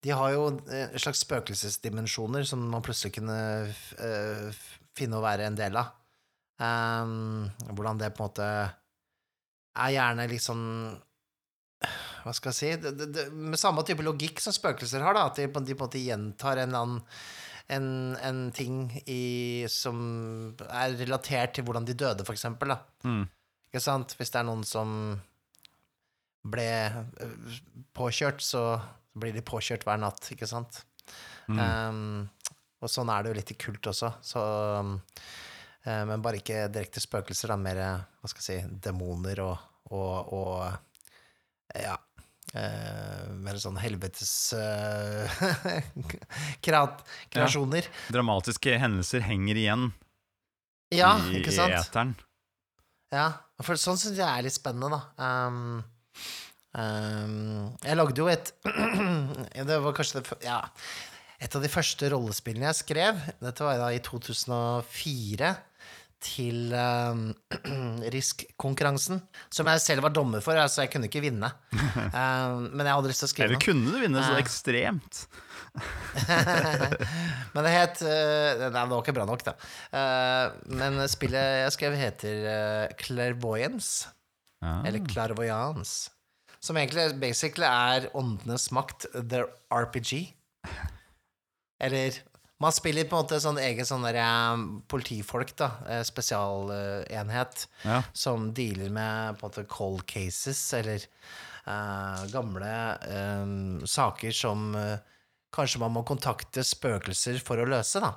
[0.02, 4.62] De har jo en slags spøkelsesdimensjoner som man plutselig kunne eh,
[4.96, 5.92] finne å være en del av.
[6.62, 8.48] Um, hvordan det på en måte
[9.83, 10.59] er gjerne liksom
[12.22, 15.24] Hva skal jeg si det, det, det, Med samme type logikk som spøkelser har, da,
[15.31, 17.00] at de, de på en måte gjentar en eller annen
[17.68, 19.98] en, en ting i, som
[20.66, 22.75] er relatert til hvordan de døde, for eksempel.
[22.75, 22.81] Da.
[23.09, 23.25] Mm.
[23.70, 24.16] Ikke sant?
[24.18, 24.96] Hvis det er noen som
[26.53, 26.68] ble
[27.22, 27.57] øh,
[27.94, 28.64] påkjørt, så
[29.18, 30.83] blir de påkjørt hver natt, ikke sant?
[31.46, 31.59] Mm.
[31.59, 34.11] Um, og sånn er det jo litt i kult også.
[34.27, 34.42] Så,
[34.83, 34.96] um,
[35.85, 37.59] men bare ikke direkte spøkelser, da.
[37.61, 41.96] Mer hva skal jeg si, demoner og, og, og ja.
[42.55, 45.43] Eh, mer sånn helvetes uh,
[46.65, 47.88] kreasjoner.
[48.12, 49.88] Dramatiske hendelser henger igjen
[50.95, 51.77] Ja, i, ikke i sant?
[51.79, 52.15] eteren.
[53.12, 53.27] Ja,
[53.61, 55.01] for sånn syns jeg er litt spennende, da.
[55.49, 55.83] Um,
[56.77, 58.53] um, jeg lagde jo et
[59.69, 60.62] Det var kanskje det, ja,
[61.43, 63.21] et av de første rollespillene jeg skrev.
[63.43, 65.53] Dette var da i 2004.
[66.22, 67.18] Til uh,
[68.14, 69.18] Risk-konkurransen,
[69.50, 71.48] som jeg selv var dommer for, altså jeg kunne ikke vinne.
[71.74, 74.42] Uh, men jeg hadde lyst til å skrive Eller kunne du vinne så Eh.
[74.44, 75.24] ekstremt?
[77.54, 79.54] Men det het Nei, det var ikke bra nok, da.
[80.68, 84.11] Men spillet jeg skrev, heter Clairvoyance.
[84.62, 84.82] Ah.
[84.87, 86.11] Eller Clairvoyance.
[86.62, 90.35] Som egentlig basically er Åndenes makt, the RPG.
[91.82, 92.20] Eller
[92.62, 95.70] Man spiller på en måte sånn egen sånn der, eh, politifolk, da.
[95.90, 97.66] eh, Spesialenhet.
[97.85, 98.03] Ja.
[98.12, 101.03] Som dealer med på en måte cold cases, eller
[101.66, 102.75] eh, gamle
[103.09, 104.98] eh, saker som eh,
[105.53, 108.14] kanskje man må kontakte spøkelser for å løse, da.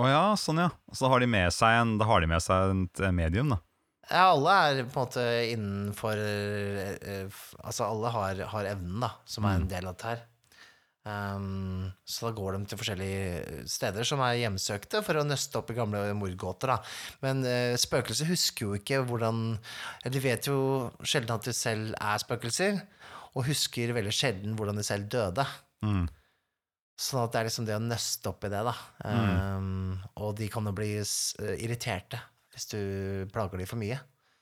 [0.00, 0.68] Å ja, sånn ja.
[0.94, 3.58] Så så har de med seg en, da har de med seg et medium, da.
[4.10, 8.96] Ja, alle er på en måte innenfor eh, eh, f- Altså, alle har, har evnen,
[9.04, 10.24] da, som er en del av dette her.
[11.08, 15.70] Um, så da går de til forskjellige steder som er hjemsøkte, for å nøste opp
[15.72, 16.76] i gamle mordgåter, da.
[17.24, 20.58] Men uh, spøkelser husker jo ikke hvordan eller De vet jo
[21.00, 22.82] sjelden at de selv er spøkelser,
[23.32, 25.46] og husker veldig sjelden hvordan de selv døde.
[25.86, 26.04] Mm.
[27.00, 28.74] Sånn at det er liksom det å nøste opp i det, da.
[29.08, 32.80] Um, og de kan jo bli eh, irriterte hvis du
[33.32, 33.96] plager dem for mye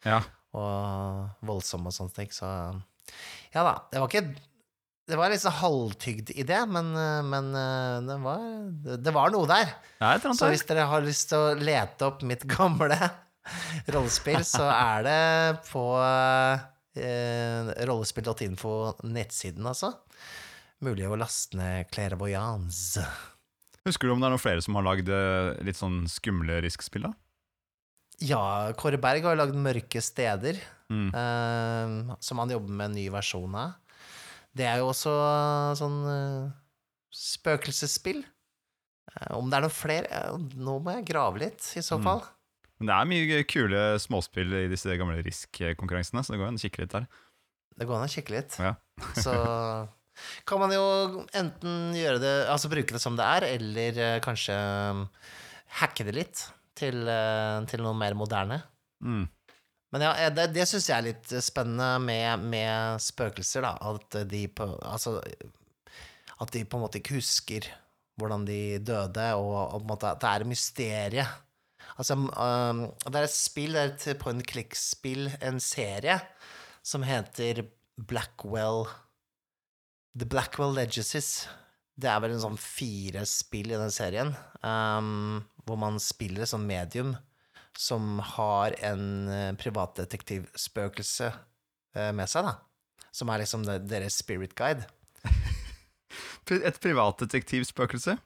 [0.08, 0.22] Ja.
[0.56, 2.30] og voldsomme og sånne ting.
[2.34, 2.48] Så
[3.54, 3.74] ja da.
[3.92, 4.47] Det var ikke
[5.08, 8.42] Det var litt sånn halvtygd idé, men, eh, men eh, det, var,
[9.00, 9.70] det, var noe der.
[10.04, 12.98] Er eller Så hvis dere har lyst til å lete opp mitt gamle
[13.94, 15.22] rollespill, så er det
[15.70, 15.84] på
[17.00, 18.74] eh, rollespill.info
[19.08, 19.94] nettsiden, altså.
[20.84, 23.02] Mulig å laste ned Clairvoyance.
[23.88, 27.08] Husker du om det er noen flere som har lagd eh, litt sånn skumle riskspill,
[27.08, 27.14] da?
[28.28, 28.42] Ja,
[28.76, 31.10] Kåre Berg har lagd Mørke steder, Mm.
[31.12, 33.74] eh, som han jobber med en ny versjon av.
[34.58, 35.12] Det er jo også
[35.78, 36.48] sånn eh,
[37.14, 38.24] spøkelsesspill.
[39.14, 42.04] Eh, om det er noen flere eh, Nå må jeg grave litt, i så Mm.
[42.08, 42.24] fall.
[42.78, 46.62] Men det er mye kule småspill i disse gamle Risk-konkurransene, så det går an å
[46.62, 47.08] kikke litt der.
[47.78, 48.58] Det går an å kikke litt.
[48.62, 48.74] Ja.
[49.24, 49.32] Så
[50.46, 50.84] kan man jo
[51.38, 54.54] enten gjøre det Altså bruke det som det er, eller eh, kanskje
[54.90, 55.04] um,
[55.78, 56.44] hacke det litt
[56.78, 58.60] til, eh, til noe mer moderne.
[59.02, 59.26] Mm.
[59.94, 63.74] Men ja, eh, det, det syns jeg er litt spennende med, med spøkelser, da.
[63.92, 65.18] At de på Altså
[66.38, 67.70] At de på en måte ikke husker
[68.18, 71.26] hvordan de døde, og, og på en måte at det er et mysterie.
[71.98, 76.16] Altså, um, det er et spill, det er et point click-spill, en serie,
[76.82, 77.62] som heter
[78.10, 78.88] Blackwell
[80.18, 81.46] The Blackwell Legacies.
[81.98, 84.34] Det er vel en sånn fire spill i den serien,
[84.66, 87.14] um, hvor man spiller sånt medium
[87.78, 92.56] som har en uh, privatdetektivspøkelse uh, med seg, da.
[93.14, 94.86] Som er liksom deres spirit guide.
[96.50, 98.16] Et privatdetektivspøkelse?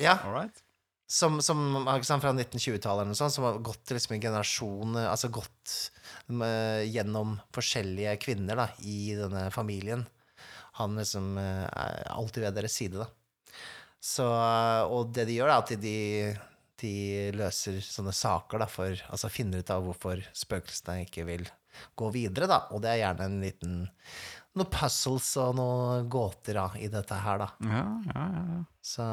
[0.00, 0.16] Ja.
[0.24, 0.64] All right.
[1.08, 1.60] Som, som
[2.04, 5.72] sant, fra 1920-tallet eller noe sånt, som har gått liksom en generasjoner Altså gått
[6.28, 10.04] med, gjennom forskjellige kvinner da, i denne familien.
[10.80, 13.08] Han liksom er alltid ved deres side, da.
[13.98, 15.96] Så, og det de gjør, er at de, de
[17.34, 21.46] løser sånne saker, da, for Altså finner ut av hvorfor spøkelsene ikke vil
[21.98, 22.60] gå videre, da.
[22.74, 23.74] Og det er gjerne en liten
[24.58, 27.48] Noen puzzles og noen gåter da, i dette her, da.
[27.62, 28.62] Ja, ja, ja, ja.
[28.82, 29.04] Så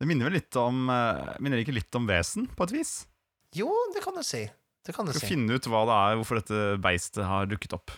[0.00, 2.94] Det minner vel litt om eh, Minner ikke litt om vesen, på et vis?
[3.56, 4.44] Jo, det kan du si.
[4.86, 5.32] Det kan du Skal si.
[5.34, 7.94] finne ut hva det er, hvorfor dette beistet har dukket opp.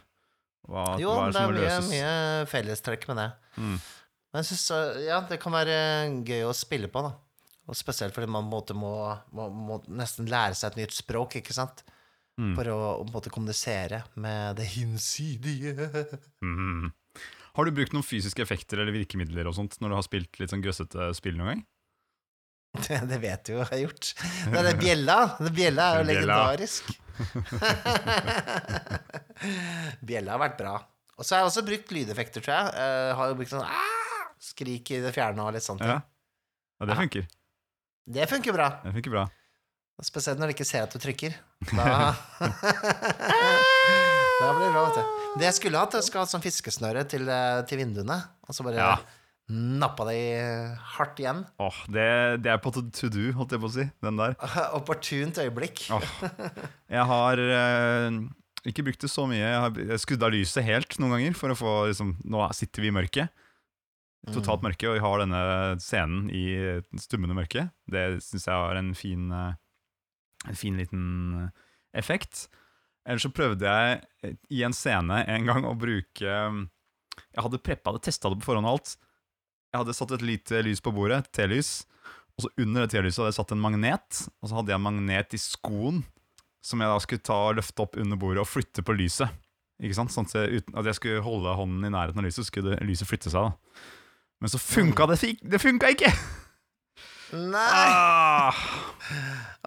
[0.68, 3.28] Hva, Jo, hva det som er mye, fellestrekk med det.
[3.58, 3.76] Mm.
[4.32, 4.66] Men jeg syns
[5.04, 5.76] ja, det kan være
[6.24, 7.12] gøy å spille på, da.
[7.70, 8.94] Og spesielt fordi man må, må,
[9.54, 11.84] må nesten lære seg et nytt språk, ikke sant?
[12.40, 12.54] Mm.
[12.56, 12.78] For å
[13.12, 15.90] måte kommunisere med det hinsidige.
[16.42, 16.90] Mm.
[17.52, 20.52] Har du brukt noen fysiske effekter eller virkemidler og sånt når du har spilt litt
[20.52, 21.62] sånn grøssete spill noen gang?
[22.86, 24.06] Det, det vet du jo jeg har gjort.
[24.48, 25.16] Det er det bjella.
[25.36, 26.88] Det bjella er jo legendarisk.
[30.08, 30.74] bjella har vært bra.
[31.18, 32.64] Og så har jeg også brukt lydeffekter, tror jeg.
[32.80, 34.02] jeg har jo brukt sånn ah!
[34.42, 35.84] skrik i det fjerne og litt sånt.
[35.84, 36.00] Ja,
[36.80, 37.28] ja det funker.
[38.06, 38.68] Det funker bra.
[38.84, 39.26] Det funker bra.
[40.02, 41.34] Spesielt når de ikke ser at du trykker.
[41.70, 42.14] Da,
[44.40, 45.18] da blir det bra, vet du.
[45.38, 48.16] Det jeg skulle hatt, jeg skulle hatt sånn fiskesnøre til, eh, til vinduene.
[48.48, 48.96] Og så bare Ja.
[49.52, 50.16] nappa de
[50.96, 51.44] hardt igjen.
[51.60, 52.08] Åh, det,
[52.42, 53.86] det er på to to do, holdt jeg på å si.
[54.02, 54.34] Den der.
[54.78, 55.86] Opportunt øyeblikk.
[55.94, 56.02] Oh.
[56.90, 58.18] Jeg har eh,
[58.66, 59.44] ikke brukt det så mye.
[59.44, 62.90] Jeg har skrudd av lyset helt noen ganger for å få liksom Nå sitter vi
[62.90, 63.30] i mørket.
[64.30, 65.38] Totalt mørke, og vi har denne
[65.82, 66.44] scenen i
[67.02, 67.66] stummende mørke.
[67.90, 69.56] Det syns jeg har en fin, eh,
[70.46, 71.06] en fin liten
[71.98, 72.46] effekt.
[73.02, 76.60] Ellers så prøvde jeg i en scene en gang å bruke eh,
[77.34, 78.94] Jeg hadde preppa det, testa det på forhånd og alt.
[79.72, 81.72] Jeg hadde satt et lite lys på bordet, et telys.
[82.38, 84.20] Og så under det telyset hadde jeg satt en magnet.
[84.38, 86.04] Og så hadde jeg en magnet i skoen
[86.62, 89.34] som jeg da skulle ta og løfte opp under bordet og flytte på lyset.
[89.82, 90.14] Ikke sant?
[90.14, 92.78] Sånn at jeg, uten, at jeg skulle holde hånden i nærheten av lyset, så skulle
[92.86, 93.50] lyset flytte seg.
[93.50, 93.98] da
[94.42, 96.10] Men så funka det fik- Det funka ikke!
[97.32, 97.62] Nei!
[97.62, 98.52] Ah,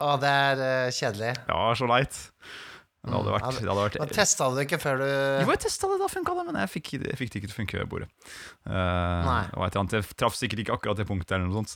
[0.05, 1.31] Å, det er eh, kjedelig.
[1.47, 2.17] Ja, så leit.
[3.05, 3.35] Det hadde Mm.
[3.35, 5.97] vært, det hadde vært Da testa du det ikke før du Jo, jeg testa det,
[6.01, 8.07] da funka det, men jeg fikk, jeg fikk det ikke til å funke ved bordet.
[8.65, 9.43] Eh, Nei.
[9.49, 11.75] det var et eller annet, Jeg traff sikkert ikke akkurat det punktet, eller noe sånt.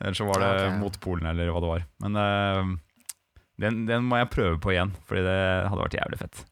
[0.00, 0.78] Eller så var det Ja, ok.
[0.84, 1.86] mot Polen, eller hva det var.
[2.04, 2.76] Men eh,
[3.64, 6.44] den, den må jeg prøve på igjen, Fordi det hadde vært jævlig fett.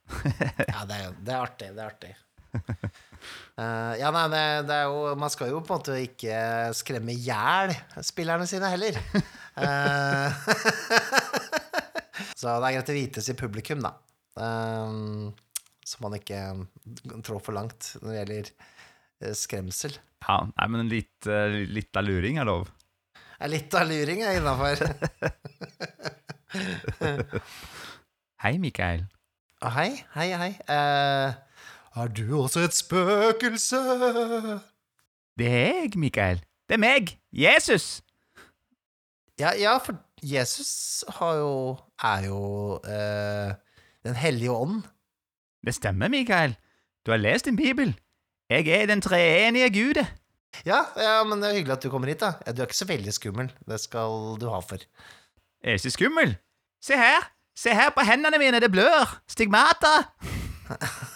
[0.72, 1.68] Ja, det er, det er artig.
[1.76, 2.14] Det er artig.
[3.54, 6.38] Eh, ja, nei, det, er jo Man skal jo på en måte ikke
[6.74, 8.98] skremme i hjel spillerne sine heller.
[9.58, 10.28] uh,
[12.38, 13.94] så det er greit å vites i publikum, da.
[14.38, 15.30] Uh,
[15.84, 16.40] så man ikke
[17.22, 19.98] trår for langt når det gjelder skremsel.
[20.24, 21.28] Ja, nei, men litt,
[21.68, 22.70] litt av luring er lov.
[23.50, 24.80] Litt av luring er innafor.
[28.44, 29.06] Hei, Mikael.
[29.72, 30.50] hei, hei, hei.
[30.68, 31.32] Eh,
[31.96, 33.76] er du også et spøkelse?
[35.38, 36.40] Det er jeg, Mikael.
[36.68, 38.02] Det er meg, Jesus.
[39.38, 42.40] Ja, ja, for Jesus har jo er jo
[42.87, 43.54] eh,
[44.04, 44.83] Den hellige ånd.
[45.66, 46.57] Det stemmer, Mikael.
[47.07, 47.94] Du har lest din bibel.
[48.50, 50.07] Jeg er den treenige gudet.
[50.66, 52.33] Ja, ja, men det er hyggelig at du kommer hit, da.
[52.46, 53.52] Ja, Du er ikke så veldig skummel.
[53.68, 54.76] Det skal du ha for.
[54.76, 56.37] Jeg Er ikke skummel.
[56.83, 57.30] Se her.
[57.57, 59.20] Se her på hendene mine, det blør.
[59.28, 59.94] Stigmata.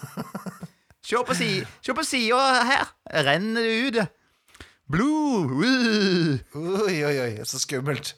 [1.08, 2.88] Se på si, se på sida her.
[3.24, 4.00] Renner det ut.
[4.92, 5.54] Blod.
[5.56, 6.36] Uh.
[6.84, 8.12] Oi, oi, oi, så skummelt.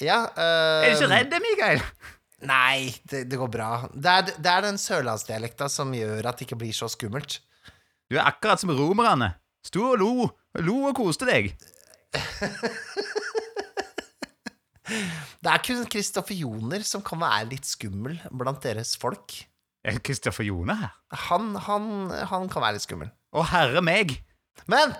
[0.00, 1.82] Ja uh, Er du ikke redd, Mikael?
[2.48, 3.68] Nei, det, det går bra.
[3.92, 7.42] Det er, det er den sørlandsdialekta som gjør at det ikke blir så skummelt.
[8.08, 9.34] Du er akkurat som romerne.
[9.66, 10.30] Sto og lo.
[10.64, 11.52] Lo og koste deg.
[15.40, 19.36] Det er kun Kristoffer Joner som kan være litt skummel blant deres folk.
[19.84, 20.92] Er Kristoffer Jone her?
[21.28, 21.84] Han, han,
[22.28, 23.08] han kan være litt skummel.
[23.32, 24.18] Å, herre meg.
[24.68, 24.92] Men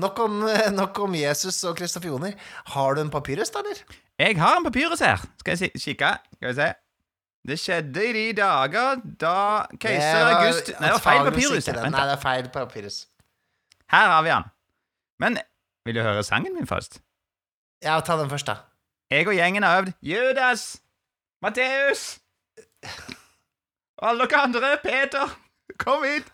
[0.00, 0.38] nok om,
[0.80, 2.34] nok om Jesus og Kristoffer Joner.
[2.74, 3.82] Har du en papyrus, da, eller?
[4.20, 5.22] Jeg har en papyrus her.
[5.40, 6.14] Skal jeg kikke?
[6.36, 6.70] Skal vi se.
[7.50, 9.36] Det skjedde i de dager da
[9.80, 11.68] keiser August Nei, det var feil papyrus.
[11.72, 12.98] Nei, det er feil papyrus.
[13.94, 14.50] Her har vi han.
[15.22, 15.38] Men
[15.88, 17.00] vil du høre sangen min først?
[17.80, 18.58] Ja, ta den først, da.
[19.10, 20.66] Jeg og gjengen har øvd Judas,
[21.40, 22.20] Matteus
[24.00, 24.76] alle dere andre.
[24.82, 25.32] Peter,
[25.80, 26.28] kom hit.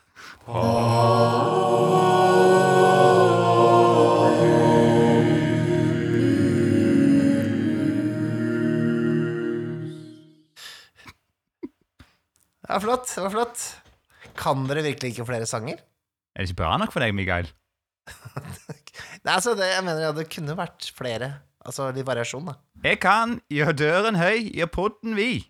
[12.66, 13.10] Det var flott.
[13.14, 13.60] det var flott
[14.36, 15.78] Kan dere virkelig ikke flere sanger?
[16.34, 17.48] Er det ikke bra nok for deg, Mikael?
[19.24, 21.30] Nei, altså, det, jeg mener ja, det kunne vært flere.
[21.66, 22.56] Altså litt variasjon, da.
[22.84, 25.48] Jeg kan gjøre døren høy, gjøre porten vid.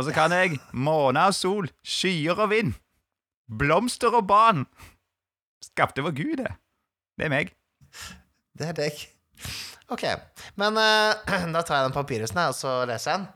[0.00, 2.70] Og så kan jeg måne og sol, skyer og vind,
[3.60, 4.62] blomster og barn.
[5.60, 6.54] Skapte vår Gud, det.
[7.20, 7.50] Det er meg.
[8.56, 9.02] Det er deg.
[9.92, 10.06] Ok.
[10.56, 11.12] Men uh,
[11.52, 13.28] da tar jeg den papirhusen, og så leser jeg den.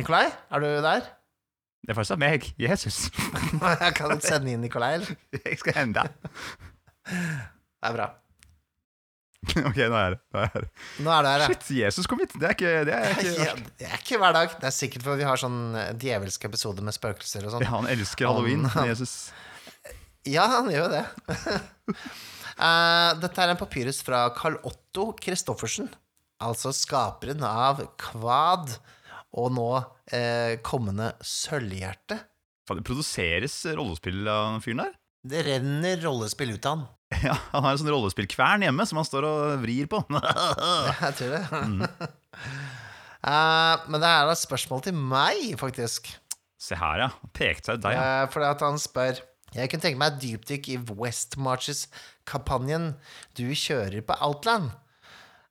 [0.00, 1.06] Nikolai, er du der?
[1.86, 3.04] Det er fortsatt meg, Jesus.
[3.54, 5.14] Jeg kan sende inn Nikolai, eller?
[5.38, 6.08] Jeg skal hende.
[7.06, 8.10] Det er bra.
[9.70, 10.18] Ok, nå er det.
[10.34, 10.68] Nå er det.
[11.00, 11.46] Nå er du her, ja.
[11.48, 12.34] Shit, Jesus kom hit.
[12.36, 14.56] Det er ikke, det er ikke Ja, Det er ikke hver dag.
[14.60, 15.60] Det er sikkert fordi vi har sånn
[16.02, 17.64] djevelske episoder med spøkelser og sånn.
[17.64, 18.66] Ja, han elsker halloween.
[18.76, 19.14] Han- Jesus.
[20.28, 21.04] Ja, han gjør jo det.
[22.60, 25.88] uh, dette er en papyrus fra Carl Otto Christoffersen,
[26.44, 28.74] altså skaperen av Kvad
[29.40, 32.20] og nå uh, kommende Sølvhjerte.
[32.70, 34.92] Det produseres rollespill av den fyren der.
[35.32, 36.84] Det renner rollespill ut av han.
[37.26, 40.02] Ja, Han har en sånn rollespillkvern hjemme som han står og vrir på.
[41.02, 41.90] Jeg tror det.
[43.20, 46.06] Eh, men det er et spørsmål til meg, faktisk.
[46.56, 47.08] Se her, ja.
[47.36, 48.04] Pekte seg ut deg, ja.
[48.24, 49.20] Uh, fordi at han spør
[49.52, 52.94] Jeg kunne tenke meg et dypdykk i West Marches-kampanjen
[53.36, 54.70] du kjører på Outland.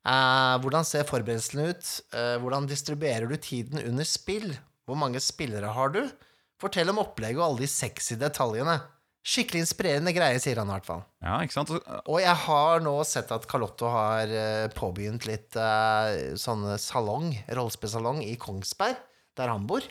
[0.01, 1.93] Uh, hvordan ser forberedelsene ut?
[2.41, 4.49] Hvordan distribuerer du tiden under spill?
[4.89, 6.01] Hvor mange spillere har du?
[6.57, 8.79] Fortell om opplegget og alle de sexy detaljene.
[9.29, 11.01] Skikkelig inspirerende greie, sier han i hvert fall.
[11.21, 11.69] Ja, ikke sant?
[11.75, 18.23] Og- jeg har nå sett at Carlotto har eh, påbegynt litt eh, sånne salong, rollespillsalong
[18.25, 18.97] i Kongsberg,
[19.37, 19.85] der han bor.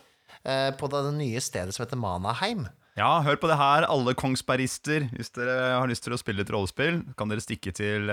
[0.45, 2.67] eh, på det nye stedet som heter Manaheim.
[2.99, 5.07] Ja, hør på det her, alle kongsbergister.
[5.15, 8.11] Hvis dere har lyst til å spille et rollespill, kan dere stikke til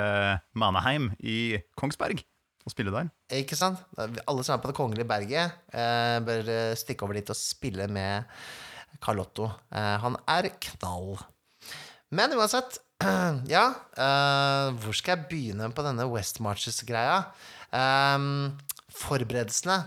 [0.53, 2.21] Manaheim i Kongsberg
[2.65, 3.09] og spille der.
[3.33, 3.81] Ikke sant?
[3.97, 8.29] Alle som er på Det kongelige berget, bør stikke over dit og spille med
[9.03, 9.49] Carlotto.
[9.71, 11.15] Eh, han er knall.
[12.15, 12.79] Men uansett,
[13.51, 13.63] ja
[13.97, 17.19] eh, Hvor skal jeg begynne på denne West Marches-greia?
[17.75, 18.29] Eh,
[18.95, 19.81] forberedelsene.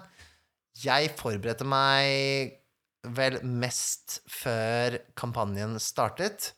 [0.79, 2.59] Jeg forberedte meg
[3.17, 6.53] vel mest før kampanjen startet.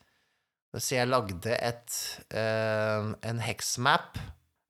[0.78, 1.94] Så jeg lagde et,
[2.30, 4.20] uh, en hexmap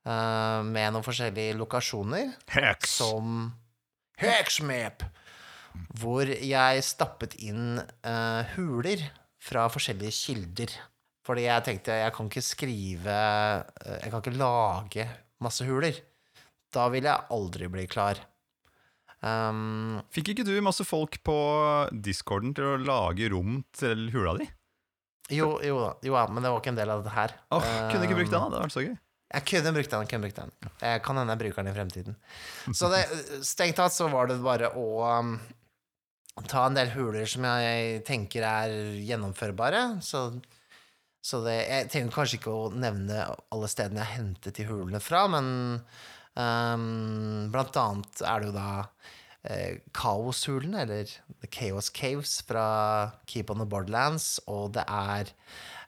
[0.08, 2.94] uh, med noen forskjellige lokasjoner Hex!
[3.02, 3.50] som
[4.20, 5.04] Hexmap!
[6.00, 9.02] Hvor jeg stappet inn uh, huler
[9.40, 10.74] fra forskjellige kilder.
[11.26, 15.09] Fordi jeg tenkte jeg kan ikke skrive uh, Jeg kan ikke lage
[15.44, 16.00] masse huler.
[16.70, 18.20] Da vil jeg aldri bli klar.
[19.20, 21.37] Um, Fikk ikke du masse folk på
[21.92, 24.48] discorden til å lage rom til hula di?
[25.30, 27.35] jo, jo jo ja, men det var ikke en del av det her.
[27.54, 28.46] Oh, kunne ikke brukt den, da.
[28.46, 28.96] Um, Det hadde vært så gøy.
[29.30, 30.09] Jeg kunne brukt den.
[30.11, 30.52] kunne brukt den
[30.83, 32.16] Jeg kan hende jeg bruker den i fremtiden.
[32.74, 33.04] Så det,
[33.46, 34.87] strengt tatt så var det bare å
[35.20, 35.37] um,
[36.48, 38.74] ta en del huler som jeg tenker er
[39.05, 40.00] gjennomførbare.
[40.05, 40.29] Så,
[41.22, 45.26] så det Jeg trenger kanskje ikke å nevne alle stedene jeg hentet de hulene fra,
[45.33, 45.50] men
[46.35, 48.70] um, blant annet er det jo da
[49.48, 52.66] eh, Kaoshulene, eller The Chaos Caves fra
[53.31, 55.35] Keep on the Borderlands, og det er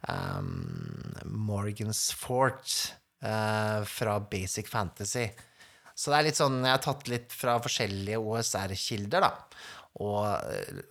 [0.08, 5.28] um, Morgan's Fort eh, fra Basic Fantasy.
[5.94, 9.32] Så det er litt sånn Jeg har tatt litt fra forskjellige OSR-kilder, da.
[10.00, 10.82] Og eh,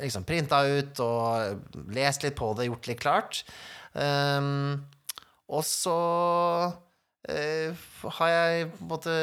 [0.00, 3.42] liksom printa ut og lest litt på det, gjort litt klart.
[3.92, 4.78] Um,
[5.50, 5.96] og så
[6.70, 7.86] uh,
[8.18, 9.14] har jeg på en måte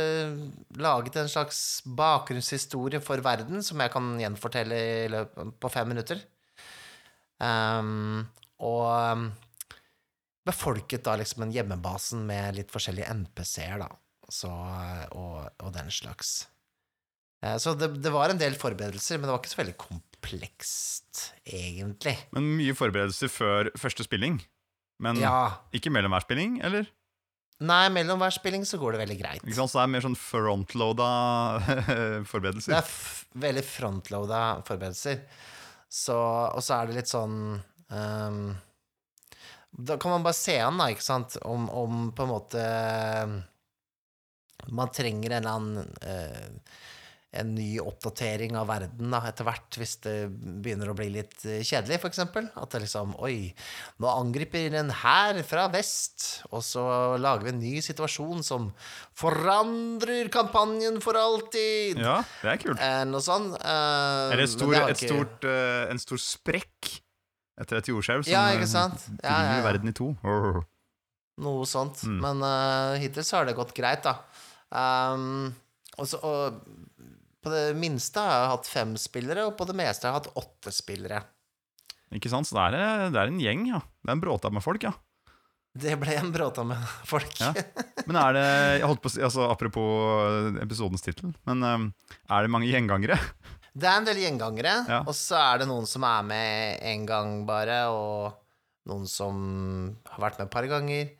[0.82, 4.82] laget en slags bakgrunnshistorie for verden som jeg kan gjenfortelle
[5.13, 6.23] løpet på fem minutter.
[7.38, 8.26] Um,
[8.66, 9.30] og um,
[10.47, 13.91] befolket da liksom en hjemmebasen med litt forskjellige NPC-er, da.
[14.28, 14.51] Så,
[15.16, 16.41] og, og den slags.
[17.44, 21.24] Eh, Så det, det var en del forberedelser, men det var ikke så veldig komplekst,
[21.46, 22.16] egentlig.
[22.36, 24.40] Men mye forberedelser før første spilling.
[25.00, 25.60] Men Ja.
[25.78, 26.88] ikke mellom hver spilling, eller?
[27.60, 29.42] Nei, mellom hver spilling så går det veldig greit.
[29.44, 29.72] Ikke sant?
[29.74, 31.08] Så det er mer sånn frontloada
[32.22, 32.92] Det er
[33.42, 35.24] veldig frontloada forberedelser.
[35.90, 37.38] Så, og så er det litt sånn
[37.90, 38.40] um,
[39.72, 42.66] Da kan man bare se an, da, ikke sant, om, om på en måte
[44.74, 46.76] Man trenger en eller annen eh,
[47.38, 51.62] en ny oppdatering av verden da, etter hvert, hvis det begynner å bli litt eh,
[51.66, 52.22] kjedelig, f.eks.
[52.26, 53.52] At det liksom Oi,
[54.02, 56.86] nå angriper en hær fra vest, og så
[57.22, 58.70] lager vi en ny situasjon som
[59.18, 62.02] forandrer kampanjen for alltid.
[62.02, 62.82] Ja, det er kult.
[62.82, 63.58] Eh, noe sånt.
[63.62, 66.98] Eh, Eller stor, ikke- stort, uh, en stor sprekk
[67.58, 69.08] etter et jordskjelv som Ja, eh, ikke sant?
[69.24, 69.64] Ja, ja, ja.
[69.66, 70.12] verden i to.
[70.24, 70.62] Oh.
[71.42, 72.04] Noe sånt.
[72.06, 72.20] Mm.
[72.22, 74.18] Men uh, hittil så har det gått greit, da.
[74.70, 75.54] Um,
[75.98, 76.62] og, så, og
[77.48, 80.39] på det minste har jeg hatt fem spillere, og på det meste har jeg hatt
[80.43, 81.24] åtte spillere.
[82.16, 82.48] Ikke sant?
[82.48, 83.82] Så det er, det er en gjeng, ja.
[84.04, 84.93] Det er en bråta med folk, ja.
[85.78, 86.80] Det ble en bråta med
[87.12, 87.34] folk.
[87.41, 87.52] Ja.
[88.08, 88.45] Men er det
[88.80, 91.84] jeg holdt på altså Apropos episodens tittel, men eh,
[92.34, 93.20] er det mange gjengangere?
[93.78, 95.04] Det er en del gjengangere, Ja.
[95.06, 98.39] og så er det noen som er med én gang bare, og
[98.89, 99.36] noen som
[100.10, 101.12] har vært med et par ganger.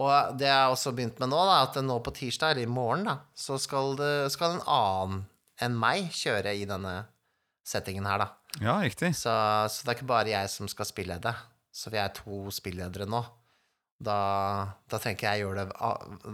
[0.00, 3.04] Og det jeg også begynt med nå, da, at nå på tirsdag, eller i morgen,
[3.08, 5.22] da, så skal, det, skal en annen
[5.62, 6.96] enn meg kjøre i denne
[7.66, 8.28] settingen her, da.
[8.62, 9.12] Ja, riktig.
[9.18, 9.32] Så,
[9.72, 11.32] så det er ikke bare jeg som skal spillede.
[11.76, 13.20] Så vi er to spilledere nå.
[13.96, 14.16] Da,
[14.92, 15.64] da tenker jeg gjør det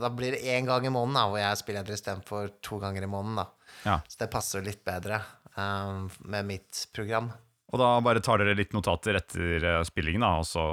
[0.02, 3.06] Da blir det én gang i måneden da, hvor jeg er spilleder istedenfor to ganger
[3.06, 3.38] i måneden.
[3.38, 3.72] da.
[3.86, 3.96] Ja.
[4.10, 5.20] Så det passer litt bedre
[5.54, 7.30] um, med mitt program.
[7.72, 10.64] Og da bare tar dere litt notater etter eh, spillingen, da, og så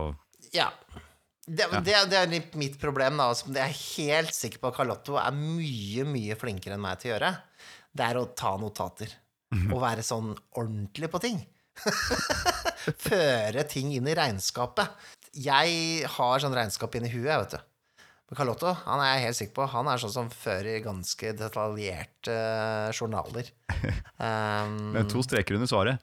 [0.52, 0.72] Ja.
[1.50, 1.80] Det, Ja.
[1.82, 5.16] det, det er litt mitt problem, da, som jeg er helt sikker på at Carlotto
[5.18, 7.32] er mye, mye flinkere enn meg til å gjøre.
[7.96, 9.12] Det er å ta notater.
[9.72, 11.40] Og være sånn ordentlig på ting.
[13.08, 14.92] Føre ting inn i regnskapet.
[15.40, 17.66] Jeg har sånn regnskap inni huet, jeg, vet du.
[18.30, 22.38] Men Carlotto, han er jeg helt sikker på, han er sånn som fører ganske detaljerte
[22.96, 23.50] journaler.
[24.20, 26.02] Um, Men to streker under svaret.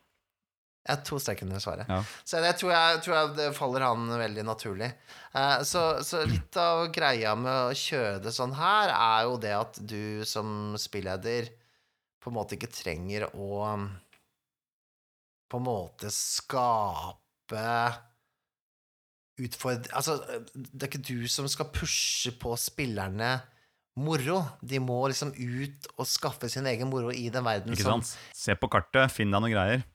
[0.88, 1.84] ja, to streker under svaret.
[1.92, 1.98] Ja.
[2.24, 4.88] Så det tror jeg, tror jeg det faller han veldig naturlig.
[5.34, 9.52] Uh, så, så litt av greia med å kjøre det sånn her, er jo det
[9.52, 11.50] at du som spilleder
[12.26, 13.86] på en måte ikke trenger å um,
[15.46, 17.66] på en måte skape
[19.38, 19.92] utfordre...
[19.94, 20.16] Altså,
[20.56, 23.36] det er ikke du som skal pushe på spillerne
[24.02, 24.40] moro.
[24.58, 28.02] De må liksom ut og skaffe sin egen moro i den verden som?
[28.34, 29.86] Se på kartet, finn deg noen greier.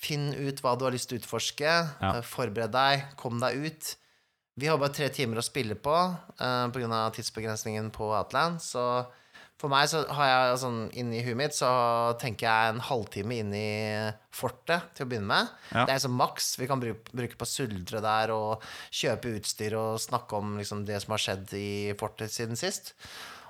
[0.00, 1.68] Finn ut hva du har lyst til å utforske.
[1.68, 2.14] Ja.
[2.14, 3.10] eh, Forbered deg.
[3.20, 3.94] Kom deg ut.
[4.60, 7.04] Vi har bare tre timer å spille på uh, pga.
[7.16, 8.64] tidsbegrensningen på Outland.
[8.64, 8.82] Så
[9.60, 11.70] for meg så har jeg sånn inni huet mitt så
[12.20, 13.72] tenker jeg en halvtime inn i
[14.32, 15.50] fortet til å begynne med.
[15.74, 15.84] Ja.
[15.84, 19.76] Det er sånn maks vi kan bruke, bruke på å suldre der og kjøpe utstyr
[19.76, 22.94] og snakke om liksom det som har skjedd i fortet siden sist.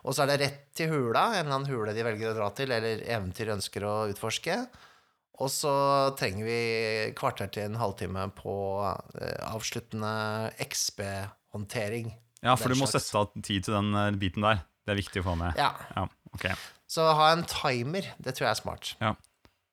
[0.01, 2.49] Og så er det rett til hula, en eller annen hule de velger å dra
[2.57, 4.57] til, eller eventyr ønsker å utforske.
[5.41, 5.75] Og så
[6.21, 6.63] trenger vi
[7.17, 8.55] kvarter til en halvtime på
[9.21, 12.11] eh, avsluttende XB-håndtering.
[12.45, 14.65] Ja, for du må sette av tid til den eh, biten der.
[14.91, 15.55] Det er viktig å få med.
[15.55, 15.71] Ja.
[15.95, 16.57] Ja, okay.
[16.91, 18.95] Så ha en timer, det tror jeg er smart.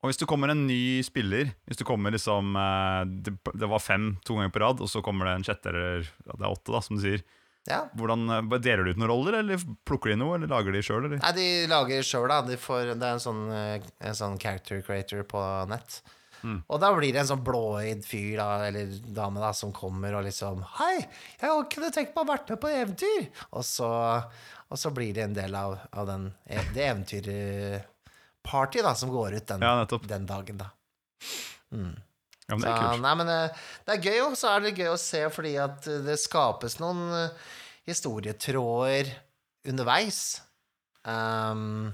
[0.03, 3.81] Og hvis du kommer en ny spiller Hvis du kommer liksom eh, Det, det var
[3.81, 6.51] fem to ganger på rad, og så kommer det en sjette eller ja, det er
[6.51, 7.23] åtte, da, som du sier.
[7.67, 7.79] Ja.
[7.97, 11.09] Hvordan, eh, Deler du ut noen roller, eller plukker de noe, eller lager de sjøl?
[11.15, 12.43] Nei, de lager sjøl, da.
[12.45, 15.41] De får, det er en sånn, eh, en sånn character creator på
[15.73, 15.99] nett.
[16.45, 16.59] Mm.
[16.69, 20.27] Og da blir det en sånn blåøyd fyr da, eller dame da, som kommer og
[20.27, 20.99] liksom Hei,
[21.41, 23.25] jeg kunne tenkt meg å vært med på eventyr!
[23.49, 23.89] Og så,
[24.67, 29.39] og så blir det en del av, av den, e, det eventyrparty da, som går
[29.39, 30.71] ut den, Ja, den dagen, da.
[31.71, 31.95] Mm.
[32.47, 33.03] Ja, men det er kult.
[33.03, 35.87] nei, men eh, det er gøy, og så er det gøy å se fordi at
[35.91, 37.47] eh, det skapes noen eh,
[37.89, 39.11] historietråder
[39.67, 40.21] underveis.
[41.07, 41.93] Um,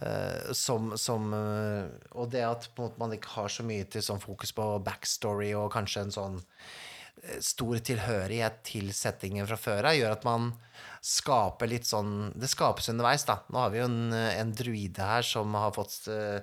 [0.00, 1.84] uh, som, som uh,
[2.16, 5.68] Og det at måte, man ikke har så mye til sånn fokus på backstory og
[5.74, 6.38] kanskje en sånn
[7.44, 10.48] stor tilhørighet til settingen fra før av, gjør at man
[11.04, 13.42] skaper litt sånn Det skapes underveis, da.
[13.52, 16.40] Nå har vi jo en, eh, en druide her som har fått uh,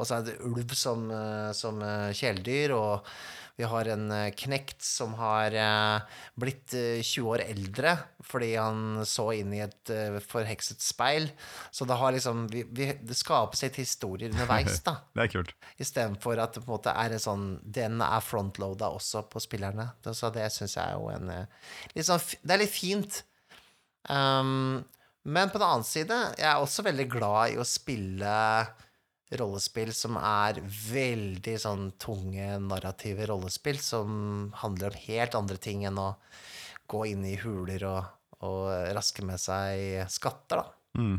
[0.00, 3.08] også en ulv som, eh, som eh, kjæledyr, og
[3.56, 9.02] vi har en eh, knekt som har eh, blitt eh, 20 år eldre fordi han
[9.08, 11.28] så inn i et eh, forhekset speil.
[11.70, 14.96] Så det har liksom vi, vi, Det skapes litt historier underveis, da.
[15.14, 15.52] Det er kult.
[15.76, 19.90] Istedenfor at det på en måte er en sånn Den er frontloada også på spillerne.
[20.08, 23.22] Så det syns jeg er jo en eh, litt sånn, Det er litt fint.
[24.08, 24.82] Um,
[25.22, 28.32] men på den annen side, jeg er også veldig glad i å spille
[29.38, 36.00] rollespill som er veldig sånn tunge narrative rollespill, som handler om helt andre ting enn
[36.00, 36.10] å
[36.90, 38.10] gå inn i huler og,
[38.44, 41.00] og raske med seg skatter, da.
[41.00, 41.16] Mm.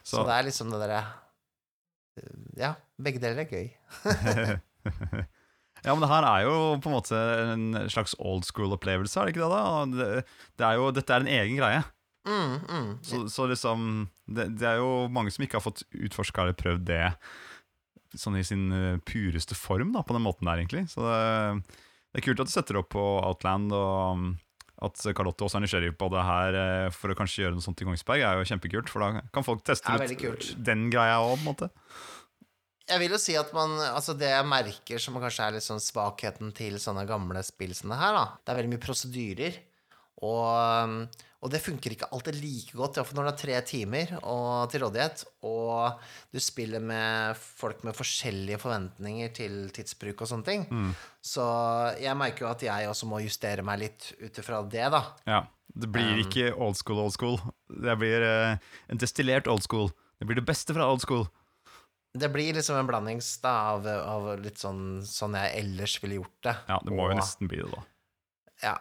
[0.00, 1.02] Så, Så, det er liksom det derre
[2.56, 3.68] Ja, begge deler er gøy.
[5.84, 7.20] ja, men det her er jo på en måte
[7.54, 9.50] en slags old school-opplevelse, er det ikke det?
[9.54, 9.84] da?
[9.94, 10.08] Det,
[10.60, 11.84] det er jo, dette er en egen greie.
[12.28, 12.90] Mm, mm.
[13.06, 13.86] Så, så liksom
[14.28, 17.04] det, det er jo mange som ikke har fått utforska eller prøvd det
[18.18, 20.86] sånn i sin eh, pureste form, da, på den måten der, egentlig.
[20.90, 24.32] Så det, det er kult at du setter opp på Outland, og
[24.80, 27.82] at Carlotte også er nysgjerrig på det her eh, for å kanskje gjøre noe sånt
[27.82, 28.90] i Kongsberg, er jo kjempekult.
[28.92, 31.70] For da kan folk teste ut den greia òg, på en måte.
[32.90, 35.82] Jeg vil jo si at man Altså, det jeg merker som kanskje er litt sånn
[35.82, 39.58] svakheten til sånne gamle spill som det her, da, det er veldig mye prosedyrer.
[40.20, 40.96] Og,
[41.40, 44.82] og det funker ikke alltid like godt, iallfall når det er tre timer og, til
[44.84, 50.66] rådighet, og du spiller med folk med forskjellige forventninger til tidsbruk og sånne ting.
[51.24, 51.46] Så
[52.02, 55.02] jeg merker jo at jeg også må justere meg litt ut ifra det, da.
[55.30, 55.40] Ja.
[55.70, 57.36] Det blir Um, ikke old school, old school.
[57.70, 58.56] Det blir uh,
[58.90, 59.92] en destillert old school.
[60.18, 61.28] Det blir det beste fra old school.
[62.18, 66.40] Det blir liksom en blandings da, av, av litt sånn, sånn jeg ellers ville gjort
[66.48, 66.56] det.
[66.72, 67.84] Ja, det må jo nesten bli det, da.
[68.64, 68.76] Ja.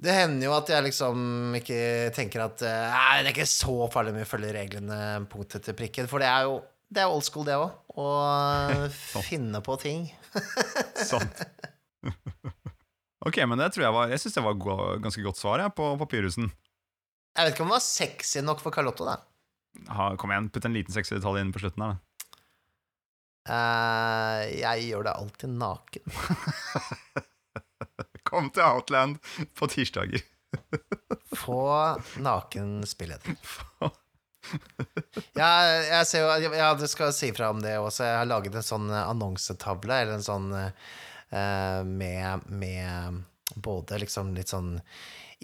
[0.00, 1.80] Det hender jo at jeg liksom ikke
[2.16, 5.76] tenker at eh, Nei, det er ikke så farlig om vi følger reglene punkt etter
[5.76, 6.08] prikken.
[6.08, 7.70] For det er jo det er old school, det òg.
[8.00, 8.06] Å
[9.28, 10.08] finne på ting.
[11.10, 11.28] Sånn.
[13.28, 15.74] ok, men det tror jeg var Jeg syns det var go ganske godt svar jeg,
[15.76, 16.50] på papirhusen.
[17.36, 19.20] Jeg vet ikke om det var sexy nok for Carlotto, da.
[19.94, 21.94] Ha, kom igjen, putt en liten sexy detalj inn på slutten her.
[21.94, 22.09] da.
[23.48, 26.04] Eh, jeg gjør det alltid naken.
[28.28, 29.18] Kom til Outland
[29.58, 30.22] på tirsdager.
[31.40, 31.62] Få
[32.18, 33.22] naken spillet
[35.38, 35.50] Ja,
[35.86, 38.04] jeg ser jo Ja, du skal si fra om det også.
[38.08, 43.22] Jeg har laget en sånn annonsetavle, eller en sånn uh, med, med
[43.54, 44.80] både liksom litt sånn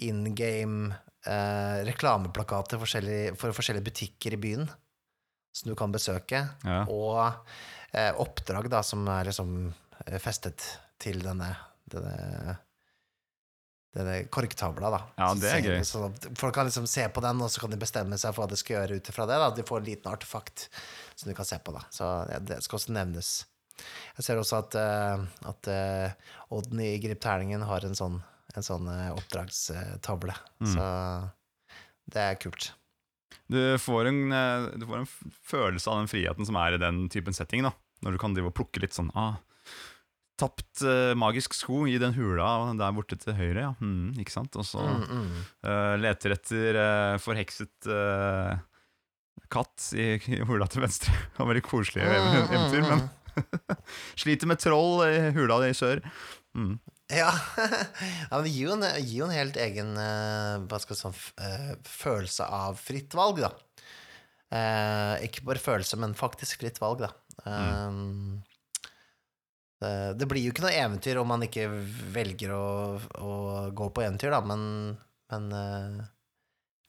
[0.03, 0.91] in game
[1.27, 4.67] uh, reklameplakater for forskjellige butikker i byen
[5.57, 6.83] som du kan besøke, Ja.
[6.85, 7.33] og
[7.93, 9.57] eh, oppdrag da som er liksom
[10.05, 10.63] eh, festet
[11.01, 11.49] til denne,
[11.89, 12.57] denne
[13.97, 14.99] denne korktavla, da.
[15.17, 15.79] Ja, det er gøy.
[15.87, 18.43] Så at folk kan liksom se på den, og så kan de bestemme seg for
[18.43, 19.37] hva de skal gjøre ut ifra det.
[19.41, 19.47] da.
[19.57, 20.67] De får en liten artefakt
[21.15, 21.81] som de kan se på, da.
[21.93, 23.31] Så ja, det skal også nevnes.
[24.17, 28.19] Jeg ser også at, uh, at uh, Odden i Grip terningen har en sånn,
[28.57, 30.37] en sånn uh, oppdragstavle.
[30.61, 30.71] Mm.
[30.73, 30.87] Så
[32.13, 32.71] det er kult.
[33.47, 35.09] Du får, en, eh, du får en
[35.47, 37.63] følelse av den friheten som er i den typen setting.
[37.63, 37.71] da
[38.03, 39.37] Når du kan drive og plukke litt sånn ah,
[40.37, 43.71] Tapt uh, magisk sko i den hula der borte til høyre, ja.
[43.81, 44.53] Mm, ikke sant?
[44.53, 45.31] Og så Mm, mm.
[45.65, 47.87] Uh, leter etter uh, forhekset
[49.49, 51.09] katt i, i hula til venstre.
[51.31, 52.89] Det var veldig koselig Mm, mm, eventyr, mm.
[52.91, 53.79] men
[54.21, 56.03] sliter med troll i hula i sør.
[56.53, 56.77] Mm.
[57.13, 57.29] Ja,
[58.31, 61.69] ja det gir jo en, gir jo en helt egen eh, hva skal f- eh,
[61.87, 63.53] følelse av fritt valg, da.
[64.51, 67.13] Eh, ikke bare følelse, men faktisk fritt valg, da.
[67.47, 68.41] Um,
[69.79, 71.67] det, det blir jo ikke noe eventyr om man ikke
[72.15, 72.65] velger å,
[73.23, 73.33] å
[73.77, 74.61] gå på eventyr, da, men,
[75.31, 76.05] men uh,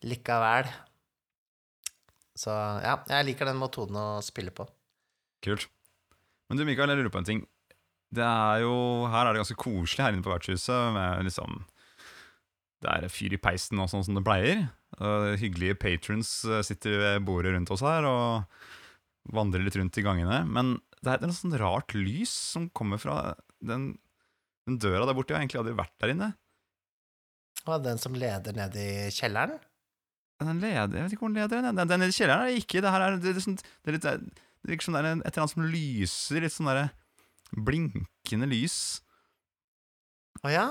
[0.09, 0.71] likevel.
[2.39, 4.67] Så ja, jeg liker den metoden å spille på.
[5.45, 5.67] Kult.
[6.49, 7.43] Men du Mikael, jeg lurer på en ting.
[8.15, 8.75] Det er jo,
[9.13, 10.95] Her er det ganske koselig her inne på vertshuset.
[10.95, 11.61] Med liksom
[12.83, 14.69] Det er fyr i peisen og sånn som det pleier.
[14.99, 20.05] Uh, hyggelige patrons eh, sitter ved bordet rundt oss her og vandrer litt rundt i
[20.07, 20.41] gangene.
[20.49, 23.91] Men det er et sånn rart lys som kommer fra den,
[24.67, 25.35] den døra der borte.
[25.35, 26.31] Jeg har egentlig aldri vært der inne.
[27.67, 29.59] Og den som leder ned i kjelleren.
[30.39, 31.67] Den leder, jeg vet ikke hvor den leder.
[31.67, 32.83] Den, den i kjelleren er det ikke.
[32.83, 35.55] Det her er, det det, det er det virker som det er et eller annet
[35.55, 36.43] som lyser.
[36.45, 36.89] Litt sånn derre
[37.55, 38.79] blinkende lys.
[40.45, 40.67] Å ja?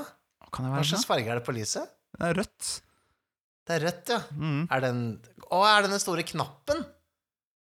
[0.53, 1.89] Kan det Hva slags farge er det på lyset?
[2.17, 2.69] Det er rødt.
[3.67, 4.19] Det er rødt, ja.
[4.31, 4.61] Mm.
[4.71, 4.99] Er den
[5.51, 6.85] Å, er det den store knappen?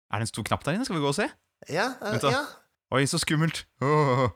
[0.09, 0.87] Er det en stor knapp der inne?
[0.87, 1.27] Skal vi gå og se?
[1.69, 1.89] Ja.
[1.99, 2.45] uh, ja.
[2.95, 3.65] Oi, så skummelt!
[3.83, 4.29] Åh.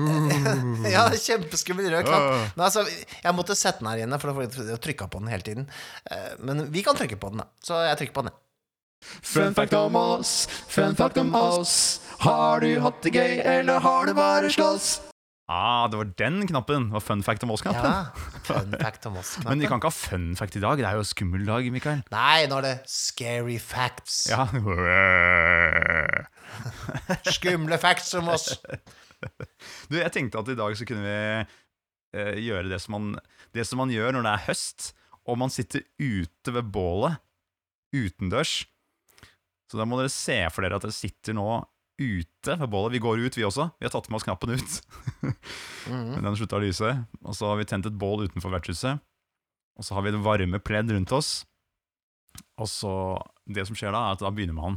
[0.94, 2.28] ja det er kjempeskummel rød knapp.
[2.30, 2.44] Uh.
[2.54, 5.66] Men altså, jeg måtte sette den her inne, for å trykke på den hele tiden.
[6.08, 7.50] Eh, Men vi kan trykke på den, da.
[7.64, 8.38] Så jeg trykker på den.
[9.02, 12.00] Fun fact om oss, fun fact om oss.
[12.20, 15.00] Har du hatt det gøy, eller har du bare slåss?
[15.50, 16.84] Ah, det var den knappen.
[16.90, 17.90] Det var fun fact om oss-knappen.
[17.90, 18.12] Ja.
[18.46, 19.32] Fun fact om oss.
[19.48, 20.78] Men vi kan ikke ha fun fact i dag.
[20.78, 22.04] Det er jo skummel dag, Mikael.
[22.12, 24.28] Nei, nå er det scary facts.
[24.30, 24.46] Ja.
[27.34, 28.52] Skumle facts om oss.
[29.90, 31.18] Du, jeg tenkte at i dag så kunne vi
[32.20, 33.18] eh, gjøre det som, man,
[33.56, 34.92] det som man gjør når det er høst,
[35.26, 37.18] og man sitter ute ved bålet
[37.90, 38.60] utendørs.
[39.70, 41.46] Så da må dere se for dere at dere sitter nå
[42.00, 42.94] ute ved bålet.
[42.96, 43.68] Vi går ut, vi også.
[43.78, 44.80] Vi har tatt med oss knappen ut.
[45.90, 46.10] Mhm.
[46.12, 46.90] Men den slutta å lyse.
[47.24, 49.00] Og så har vi tent et bål utenfor vertshuset.
[49.80, 51.30] Og så har vi et varme pledd rundt oss.
[52.60, 52.92] Og så
[53.48, 54.76] Det som skjer da, er at da begynner man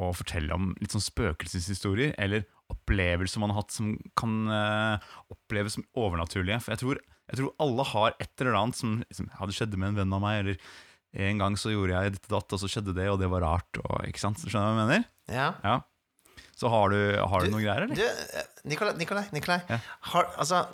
[0.00, 5.76] å fortelle om litt sånn spøkelseshistorier, eller opplevelser man har hatt som kan uh, oppleves
[5.76, 6.58] som overnaturlige.
[6.64, 9.92] For jeg tror, jeg tror alle har et eller annet som liksom, hadde skjedd med
[9.92, 10.58] en venn av meg, eller
[11.14, 13.44] En gang så gjorde jeg ditt og datt, og så skjedde det, og det var
[13.46, 13.78] rart.
[13.84, 14.38] Og, ikke sant?
[14.42, 15.04] Skjønner du hva jeg mener?
[15.30, 15.48] Ja.
[15.62, 15.74] Ja.
[16.58, 17.94] Så har du, har du, Du- noen greier, eller?
[17.94, 19.78] Du, eh, Nikolai, Nikolai, Nikolai Ja.
[20.12, 20.64] har, altså,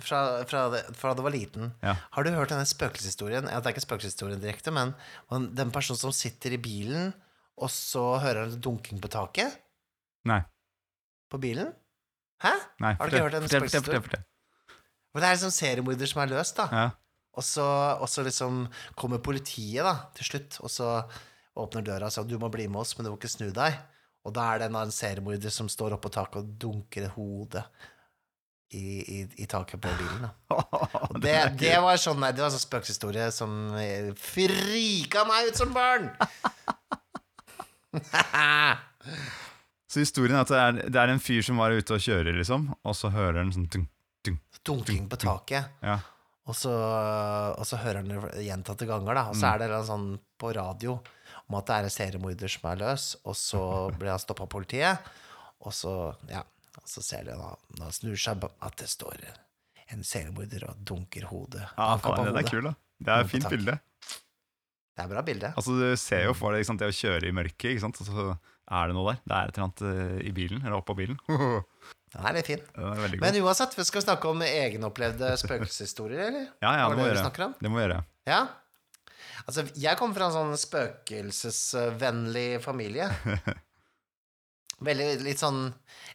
[0.00, 1.94] fra, fra, det, fra du var liten, Ja.
[2.12, 3.48] har du hørt denne spøkelseshistorien?
[3.50, 4.94] Ja, det er ikke spøkelseshistorien direkte, men
[5.54, 7.12] den personen som sitter i bilen,
[7.58, 9.58] og så hører han dunking på taket
[10.24, 10.40] Nei.
[11.30, 11.72] på bilen?
[12.42, 12.52] Hæ?
[12.80, 12.94] Nei.
[12.94, 14.00] Har du ikke hørt den fortell, fortell, spøkelseshistorie?
[14.00, 14.28] fortell, fortell.
[15.12, 16.68] For det er liksom seriemorder som er løst, da.
[16.72, 16.90] Ja.
[17.32, 17.64] Og så,
[17.96, 18.66] og så liksom
[18.98, 20.88] kommer politiet da, til slutt, og så
[21.62, 23.78] åpner døra og sier du må bli med oss, men du må ikke snu deg.
[24.22, 27.64] Og da er det en annen seriemorder som står oppå taket og dunker hodet
[28.72, 30.22] i, i, i taket på bilen.
[30.24, 30.30] Da.
[31.10, 35.60] Og det, det var sånn nei, det var sånn spøkelseshistorie som eh, frika meg ut
[35.60, 36.08] som barn!
[39.92, 42.32] Så historien er at det er, det er en fyr som var ute og kjører,
[42.38, 43.90] liksom, og så hører han sånn dunk,
[44.24, 45.68] dunk, Dunking på taket.
[45.84, 45.98] Ja.
[46.50, 46.72] Og så,
[47.54, 49.28] og så hører han det gjentatte ganger, da.
[49.30, 50.08] Og så er det en sånn
[50.42, 50.96] på radio
[51.46, 53.62] om at det er en seriemorder som er løs, og så
[53.98, 55.12] blir han stoppa av politiet,
[55.62, 55.94] og så,
[56.32, 56.42] ja,
[56.80, 59.22] og så ser de da, når han snur seg, at det står
[59.92, 61.64] en seriemorder og dunker hodet.
[61.76, 62.74] Ja, faen, den er kul, da.
[63.02, 63.78] Det er et fint bilde.
[64.92, 65.52] Det er bra bilde.
[65.56, 68.00] Altså, Du ser jo for deg det å kjøre i mørket, ikke sant?
[68.02, 68.26] og så
[68.72, 69.22] er det noe der.
[69.24, 71.18] Det er et eller annet eh, i bilen, eller oppå bilen.
[72.12, 72.64] Den er litt fin.
[72.76, 73.14] Er.
[73.22, 76.50] Men uansett, vi skal snakke om egenopplevde spøkelseshistorier, eller?
[76.60, 77.48] Ja, ja, det må det gjøre.
[77.60, 78.02] Det må vi gjøre.
[78.28, 78.40] Ja.
[79.46, 83.08] Altså, jeg kommer fra en sånn spøkelsesvennlig familie.
[84.82, 85.64] Veldig litt sånn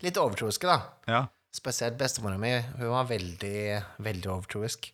[0.04, 0.78] Litt overtroiske, da.
[1.10, 1.24] Ja.
[1.56, 2.52] Spesielt bestemora mi.
[2.78, 4.92] Hun var veldig, veldig overtroisk.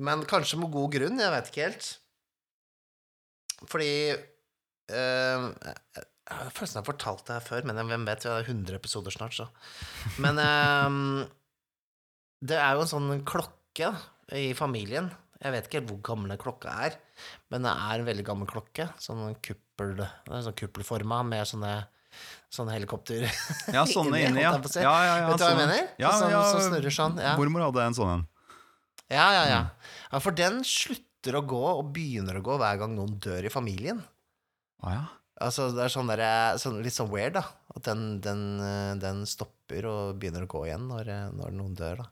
[0.00, 1.88] Men kanskje med god grunn, jeg vet ikke helt.
[3.68, 5.48] Fordi eh,
[6.28, 8.76] Jeg har følelsen jeg har fortalt det her før, men hvem vet, vi har 100
[8.76, 9.46] episoder snart, så.
[10.20, 10.98] Men um,
[12.44, 13.94] det er jo en sånn klokke
[14.36, 15.08] i familien.
[15.40, 16.98] Jeg vet ikke helt hvor gammel den klokka er,
[17.52, 18.88] men det er en veldig gammel klokke.
[19.00, 21.72] Sånn kuppel, er sånn kuppelforma med sånne,
[22.52, 23.24] sånne helikopter
[23.76, 24.52] Ja, sånne Inni, ja.
[24.58, 25.84] ja, ja, ja Vet du hva jeg mener?
[26.02, 27.36] Ja, Sånn- ja, som snurrer sånn, ja.
[27.38, 28.24] Mormor hadde en sånn en.
[29.08, 29.60] Ja, ja, ja.
[29.64, 29.92] Mm.
[30.12, 30.22] ja.
[30.26, 34.02] For den slutter å gå, og begynner å gå hver gang noen dør i familien.
[34.82, 35.06] Ah, ja.
[35.44, 36.22] Altså, det er sånn der,
[36.58, 37.44] sånn, litt sånn weird, da.
[37.76, 41.76] At den, den, eh, den stopper og begynner å gå igjen når, eh, når noen
[41.78, 42.08] dør, da.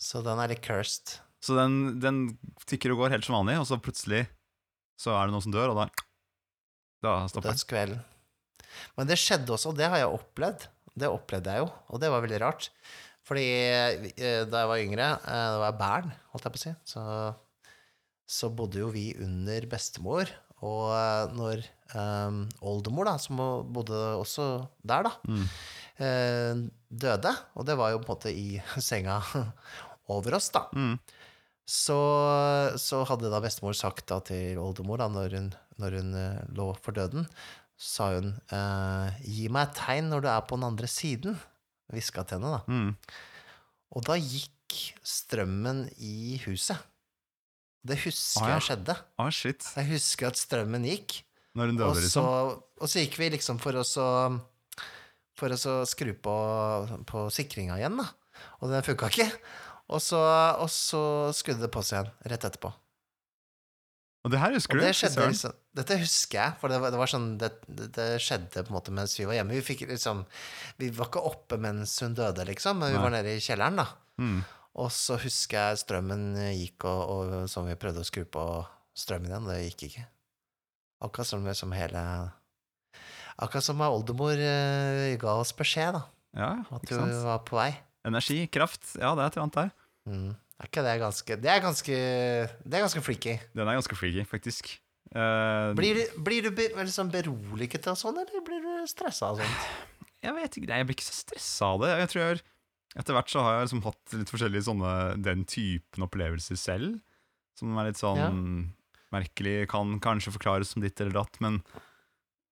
[0.00, 1.18] Så den er litt cursed.
[1.44, 2.20] Så den, den
[2.68, 4.24] tikker og går helt som vanlig, og så plutselig
[5.00, 5.88] så er det noen som dør, og da
[7.00, 7.56] Da stopper den.
[7.56, 8.00] Dødskvelden.
[8.98, 10.66] Men det skjedde også, og det har jeg opplevd.
[11.00, 12.66] Det opplevde jeg jo, og det var veldig rart.
[13.24, 16.72] Fordi eh, da jeg var yngre, da var jeg bæren, holdt jeg på å si,
[16.90, 17.04] så,
[18.28, 20.32] så bodde jo vi under bestemor.
[20.66, 23.40] Og når eh, oldemor, da, som
[23.72, 24.46] bodde også
[24.82, 25.46] der, da, Mm.
[26.00, 28.60] uh, døde, og det var jo på en måte i
[28.90, 29.20] senga
[30.08, 30.98] over oss, da, Mm.
[31.68, 31.98] så,
[32.80, 36.70] så hadde da bestemor sagt da til oldemor, da, når hun, når hun uh, lå
[36.82, 37.26] for døden,
[37.80, 41.38] sa hun uh, 'gi meg et tegn når du er på den andre siden',
[41.90, 42.62] hviska til henne, da.
[42.68, 42.96] Mm.
[43.96, 46.76] Og da gikk strømmen i huset.
[47.82, 48.54] Det husker ah, ja.
[48.58, 48.94] jeg skjedde.
[49.18, 49.64] Ah, shit.
[49.76, 51.22] Jeg husker at strømmen gikk,
[51.58, 52.60] Når hun og døde, så, liksom.
[52.80, 54.06] og så gikk vi liksom for å så
[55.40, 56.34] For å så skru på,
[57.08, 58.06] på sikringa igjen, da.
[58.60, 59.30] Og den funka ikke.
[59.90, 60.20] Og så,
[60.60, 61.02] og så
[61.34, 62.70] skrudde det på seg igjen rett etterpå.
[64.20, 64.84] Og det her husker Og du?
[64.84, 68.08] det skjedde liksom Dette husker jeg, for det var, det var sånn det, det, det
[68.20, 69.56] skjedde på en måte mens vi var hjemme.
[69.56, 70.24] Vi fikk liksom
[70.82, 73.04] Vi var ikke oppe mens hun døde, liksom, men vi Nei.
[73.06, 73.86] var nede i kjelleren, da.
[74.20, 74.40] Mm.
[74.84, 78.44] Og så husker jeg strømmen gikk, og, og sånn vi prøvde å skru på
[78.98, 80.04] strømmen igjen, det gikk ikke.
[81.00, 82.02] Akkurat som, som hele
[83.40, 86.02] Akkurat som oldemor uh, ga oss beskjed, da.
[86.36, 87.70] Ja, At hun var på vei.
[88.06, 88.84] Energi, kraft.
[89.00, 89.72] Ja, det er et eller annet der.
[90.10, 90.30] Mm.
[90.60, 93.34] Er ikke det ganske Det er ganske Det er ganske freaky.
[93.56, 94.70] Den er ganske freaky, faktisk.
[95.10, 99.70] Uh, Blir blir du be, liksom beroliget av sånn, eller blir du stressa av sånt?
[100.20, 101.94] Jeg vet ikke, nei, jeg blir ikke så stressa av det.
[102.02, 102.42] Jeg tror jeg,
[103.00, 104.92] Etter hvert så har jeg liksom hatt litt forskjellige sånne
[105.22, 106.96] den typen opplevelser selv.
[107.58, 108.30] Som er litt sånn Ja.
[109.14, 111.58] Merkelig, kan kanskje forklares som ditt eller datt, men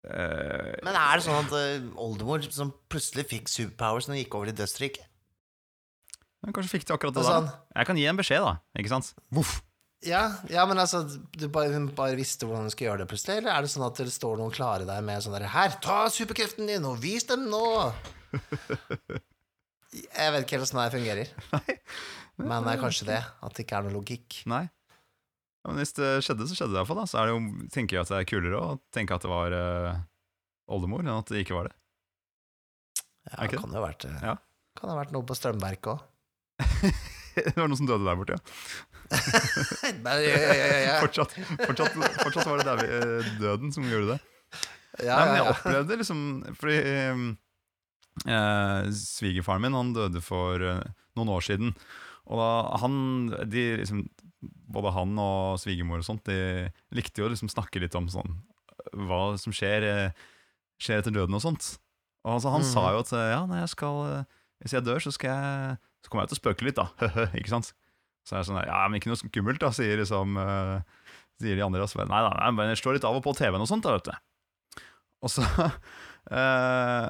[0.09, 4.37] uh, Men er det sånn at uh, oldemor som plutselig fikk superpowers når hun gikk
[4.41, 5.07] over i dødsriket?
[6.45, 7.57] men Kanskje fikk de akkurat det Altså, da.
[7.81, 8.53] Jeg kan gi en beskjed, da.
[8.79, 9.11] Ikke sant?
[9.35, 9.57] Voff.
[10.07, 11.01] Ja, ja, men altså
[11.35, 13.41] du bare, Hun bare visste hvordan hun skulle gjøre det plutselig?
[13.41, 16.05] Eller er det sånn at det står noen klare der med sånn der Her, ta
[16.15, 17.65] superkreften din, og vis dem nå!
[19.91, 21.31] Jeg vet ikke helt åssen det fungerer.
[21.49, 21.79] fungerer.
[22.39, 23.23] Men det er kanskje det.
[23.43, 24.43] At det ikke er noe logikk.
[24.51, 24.67] Nei.
[25.65, 27.03] Ja, men hvis det skjedde, så skjedde det iallfall.
[27.11, 29.55] Så er det jo, tenker jeg at det er kulere å tenke at det var
[29.55, 29.99] uh,
[30.71, 31.75] oldemor, enn at det ikke var det.
[33.29, 34.37] Ja, det kan jo ha vært, Ja.
[34.79, 36.05] kan ha vært noe på strømverket òg.
[37.39, 38.43] det var noen som døde der borte, ja.
[40.05, 40.97] Nei, ja, ja, ja.
[41.03, 41.33] Fortsatt,
[41.65, 44.19] fortsatt, fortsatt var det der vi, eh, døden som gjorde det.
[45.01, 45.53] ja, Nei, men jeg ja.
[45.55, 46.21] opplevde liksom
[46.61, 47.23] Fordi eh,
[48.35, 50.83] eh, svigerfaren min Han døde for eh,
[51.17, 51.73] noen år siden.
[52.29, 52.51] Og da
[52.83, 52.99] han
[53.49, 54.05] de liksom,
[54.41, 58.37] Både han og svigermor og sånt De likte jo å liksom snakke litt om sånn
[58.95, 60.21] hva som skjer, eh,
[60.81, 61.75] skjer etter døden og sånt.
[62.25, 62.69] Og altså, han mm.
[62.71, 65.77] sa jo at eh, ja, når jeg skal eh, hvis jeg dør, så, skal jeg,
[66.03, 67.11] så kommer jeg til å spøke litt, da.
[67.39, 67.71] ikke sant?
[68.27, 70.81] Så er jeg sånn Ja, men ikke noe skummelt, da, sier liksom uh,
[71.39, 71.85] Sier de andre.
[71.85, 73.95] Og så nei da, men jeg slår litt av og på TV-en og sånt, da,
[73.95, 74.83] vet du.
[75.23, 75.45] Og så
[76.39, 77.07] eh,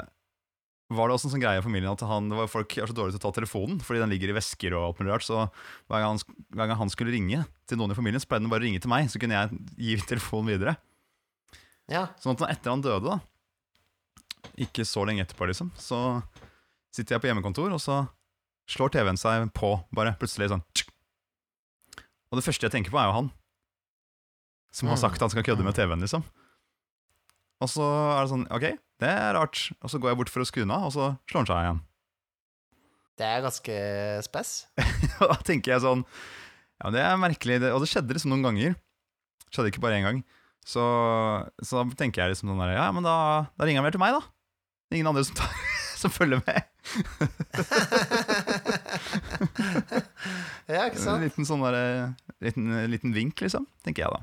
[0.88, 2.94] var det også en sånn greie i familien at han, det var folk er så
[2.96, 5.26] dårlige til å ta telefonen, fordi den ligger i vesker og alt mulig rart.
[5.26, 8.46] Så hver gang, han, hver gang han skulle ringe til noen i familien, så pleide
[8.46, 10.78] han bare å ringe til meg, så kunne jeg gi telefonen videre.
[11.92, 12.06] ja.
[12.22, 13.20] Sånn at etter han døde, da,
[14.64, 16.22] ikke så lenge etterpå, liksom, så
[16.94, 18.00] sitter jeg på hjemmekontor, og så
[18.68, 20.64] slår TV-en seg på, bare plutselig sånn.
[22.28, 23.30] Og det første jeg tenker på, er jo han.
[24.72, 26.24] Som har sagt at han skal kødde med TV-en, liksom.
[27.64, 28.66] Og så er det sånn, ok,
[29.02, 29.58] det er rart.
[29.82, 31.80] Og så går jeg bort for å skru av, og så slår han seg igjen.
[33.18, 33.74] Det er ganske
[34.28, 34.50] spess.
[35.18, 36.04] Da tenker jeg sånn
[36.78, 37.56] Ja, det er merkelig.
[37.64, 38.72] Det, og det skjedde liksom noen ganger.
[39.48, 40.18] Det skjedde ikke bare én gang.
[40.68, 40.82] Så,
[41.64, 43.16] så da tenker jeg liksom sånn der Ja, men da,
[43.58, 44.22] da ringer han vel til meg, da.
[44.94, 45.50] Ingen andre som, tar,
[46.02, 46.60] som følger med.
[50.68, 51.22] ja, ikke En sant?
[51.24, 51.76] liten sånn der,
[52.44, 53.64] liten, liten vink, liksom.
[53.86, 54.20] Tenker jeg da.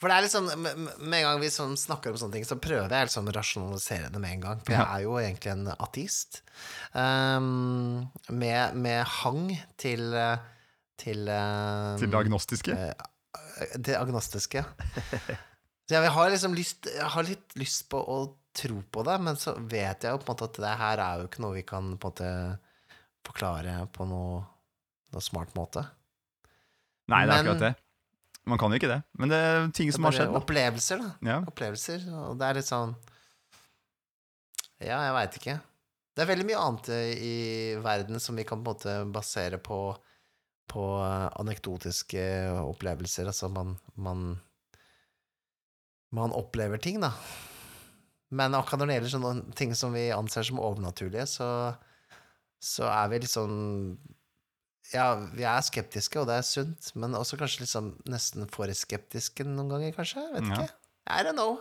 [0.00, 2.56] For det er liksom Med med en gang vi sånn snakker om sånne ting, så
[2.56, 4.62] prøver jeg liksom å rasjonalisere det med en gang.
[4.64, 6.40] For jeg er jo egentlig en ateist.
[6.96, 9.44] Um, med, med hang
[9.80, 10.38] til eh,
[11.00, 12.74] Til, um, Til det agnostiske.
[12.76, 14.64] eh, det agnostiske.
[15.90, 18.18] Så jeg har liksom lyst Jeg har litt lyst på å
[18.56, 21.20] tro på det, men så vet jeg jo på en måte at det her er
[21.20, 22.30] jo ikke noe vi kan på en måte
[23.28, 24.40] forklare på noe,
[25.14, 25.84] noe smart måte.
[27.10, 27.72] Nei, det er men- akkurat det.
[28.48, 29.00] Man kan jo ikke det.
[29.20, 30.30] Men det er ting som har skjedd.
[30.32, 30.40] Da.
[30.40, 31.10] opplevelser, da.
[31.26, 31.40] Ja.
[31.50, 32.94] opplevelser, og det er litt sånn
[34.80, 35.56] Ja, jeg veit ikke.
[36.16, 36.88] Det er veldig mye annet
[37.20, 37.34] i
[37.84, 39.80] verden som vi kan på en måte basere på
[40.70, 42.22] på eh, anekdotiske
[42.62, 43.26] opplevelser.
[43.26, 44.38] Altså man man
[46.14, 47.12] man opplever ting, da.
[48.34, 51.50] Men akkurat når det gjelder sånne ting som vi anser som overnaturlige, så
[52.60, 53.96] så er vi litt sånn
[54.90, 59.46] Ja, vi er skeptiske, og det er sunt, men også kanskje liksom nesten for skeptiske
[59.46, 60.24] noen ganger, kanskje?
[60.34, 60.64] Vet Ja.
[60.64, 60.76] ikke.
[61.10, 61.56] I don't know.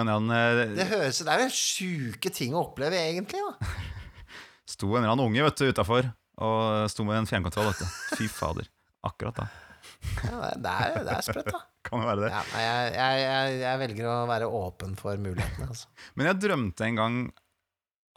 [0.00, 0.30] Annen,
[0.76, 3.66] Det eh, høres Det er jo sjuke ting å oppleve, egentlig, da.
[4.74, 6.08] sto en eller annen unge vet du, utafor
[6.44, 7.68] og sto med en fjernkontroll.
[7.72, 8.16] Vet du.
[8.18, 8.66] Fy fader.
[9.06, 9.46] Akkurat da.
[10.24, 11.60] Ja, det er, det er sprøtt, da.
[11.86, 12.30] Kan jo være det.
[12.32, 15.90] Ja, jeg, jeg, jeg, jeg velger å være åpen for mulighetene, altså.
[16.16, 17.18] Men jeg drømte en gang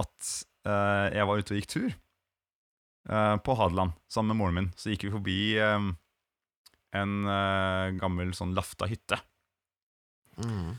[0.02, 0.32] at
[0.70, 1.90] uh, jeg var ute og gikk tur
[3.08, 4.70] på Hadeland sammen med moren min.
[4.76, 5.86] Så gikk vi forbi eh,
[6.98, 9.20] en eh, gammel sånn lafta hytte.
[10.44, 10.76] Mm.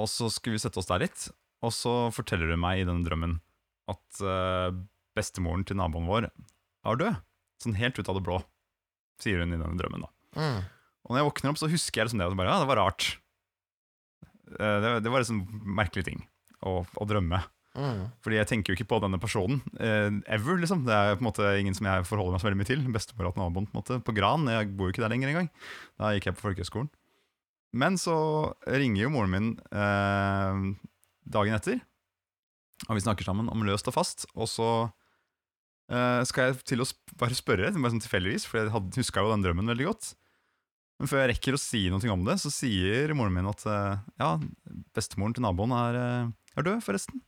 [0.00, 1.28] Og så skulle vi sette oss der litt,
[1.64, 3.38] og så forteller hun meg i denne drømmen
[3.92, 4.70] at eh,
[5.14, 7.20] bestemoren til naboen vår er død.
[7.62, 8.40] Sånn helt ut av det blå,
[9.22, 10.04] sier hun i denne drømmen.
[10.04, 10.40] da.
[10.40, 10.62] Mm.
[11.04, 12.28] Og når jeg våkner opp, så husker jeg liksom det.
[12.28, 13.08] Og bare, ja, det var rart.
[14.58, 15.44] Eh, det, det var en sånn
[15.78, 16.24] merkelig ting
[16.64, 17.40] å, å drømme.
[17.74, 18.04] Mm.
[18.22, 20.84] Fordi jeg tenker jo ikke på denne personen eh, ever, liksom.
[20.86, 22.84] Det er på en måte ingen som jeg forholder meg så veldig mye til.
[22.94, 24.46] Bestemor og naboen på en måte, på Gran.
[24.50, 25.50] Jeg bor jo ikke der lenger engang.
[25.98, 26.92] Da gikk jeg på folkehøgskolen.
[27.74, 28.16] Men så
[28.70, 30.60] ringer jo moren min eh,
[31.34, 31.80] dagen etter,
[32.86, 34.28] og vi snakker sammen om løst og fast.
[34.38, 34.68] Og så
[35.90, 39.34] eh, skal jeg til å sp bare spørre, bare sånn tilfeldigvis, for jeg huska jo
[39.34, 40.14] den drømmen veldig godt.
[41.02, 44.02] Men før jeg rekker å si noe om det, så sier moren min at eh,
[44.22, 44.30] ja,
[44.94, 47.22] bestemoren til naboen er, eh, er død, forresten.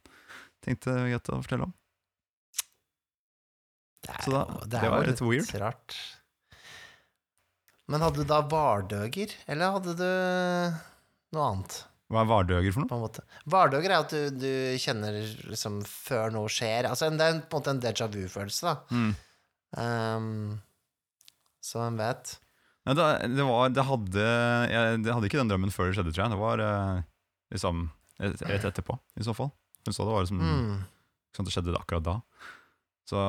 [0.65, 1.75] Tenkte greit å fortelle om.
[4.07, 5.51] Det er, Så da- det er var litt weird.
[5.61, 5.97] rart.
[7.89, 10.07] Men hadde du da vardøger, eller hadde du
[11.37, 11.85] noe annet?
[12.11, 13.11] Hva er vardøger for noe?
[13.51, 15.17] Vardøger er at du, du kjenner
[15.51, 16.87] liksom før noe skjer.
[16.87, 18.75] Altså, det er på en måte en déjà vu-følelse, da.
[18.95, 19.15] Mm.
[19.77, 20.63] Um,
[21.63, 22.37] så hvem vet?
[22.87, 24.27] Nei, det, det var Det hadde
[24.71, 26.35] jeg det hadde ikke den drømmen før det skjedde, tror jeg.
[26.37, 27.01] Det var eh,
[27.55, 27.81] liksom
[28.23, 29.51] rett etterpå, i så fall.
[29.87, 30.84] Hun så det var liksom Mm.
[31.37, 32.14] Det skjedde akkurat da.
[33.07, 33.20] Så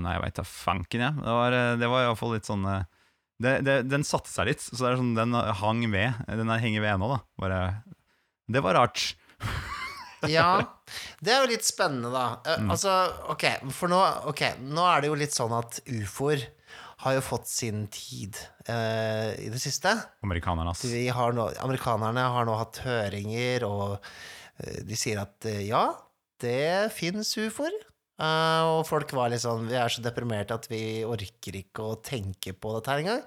[0.00, 1.14] nei, jeg veit da fanken, jeg.
[1.20, 2.84] Det var, eh, det var iallfall litt sånn eh,
[3.42, 6.14] det, det, Den satte seg litt, så det sånn, den hang ved.
[6.30, 7.18] Den er- henger ved ennå, da.
[7.42, 7.58] Bare
[8.48, 9.14] Det var rart.
[10.26, 10.62] Ja,
[11.20, 12.40] det er jo litt spennende, da.
[12.46, 12.70] Eh, Mm.
[12.72, 12.90] Altså,
[13.30, 13.98] ok, for nå,
[14.32, 16.40] ok, nå er det jo litt sånn at ufoer
[17.04, 18.34] har jo fått sin tid
[18.70, 19.92] uh, i det siste.
[20.24, 20.82] Amerikanerne, ass.
[20.88, 25.84] Vi har nå, amerikanerne har nå hatt høringer, og uh, de sier at uh, ja,
[26.42, 27.74] det fins ufoer.
[28.16, 31.98] Uh, og folk var litt sånn Vi er så deprimerte at vi orker ikke å
[32.00, 33.24] tenke på dette her engang.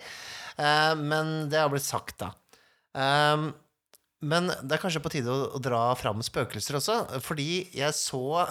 [0.57, 2.33] Uh, men det har blitt sagt, da.
[2.97, 3.49] Eh,
[4.19, 8.41] men det er kanskje på tide å, å dra fram spøkelser også, fordi jeg så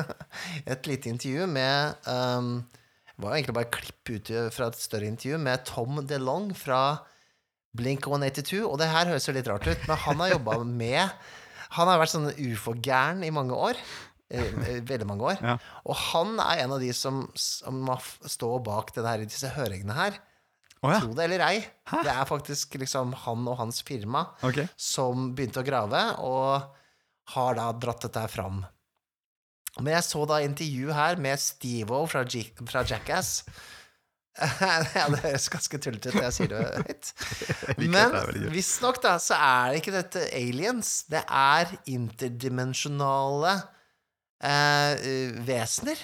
[0.72, 2.56] et lite intervju med um,
[3.12, 6.80] Det var egentlig bare et klipp ut fra et større intervju med Tom DeLong fra
[7.76, 8.64] Blink 182.
[8.66, 11.30] Og det her høres jo litt rart ut, men han har jobba med
[11.74, 13.80] Han har vært sånn ufo-gæren i mange år.
[14.34, 15.40] Veldig mange år.
[15.42, 15.56] Ja.
[15.84, 19.96] Og han er en av de som, som må stå bak det her, disse høringene
[19.96, 20.18] her.
[20.84, 21.00] Oh, ja.
[21.00, 21.58] Tro det eller ei.
[21.90, 24.68] Det er faktisk liksom han og hans firma okay.
[24.76, 26.74] som begynte å grave, og
[27.34, 28.64] har da dratt dette her fram.
[29.80, 32.22] Men jeg så da intervju her med Steve-O fra,
[32.68, 33.38] fra Jackass.
[34.96, 37.10] ja, det høres ganske tullete ut når jeg sier det høyt.
[37.94, 38.16] Men
[38.54, 40.90] visstnok, så er det ikke dette aliens.
[41.10, 43.54] Det er interdimensjonale
[44.42, 46.02] eh, vesener.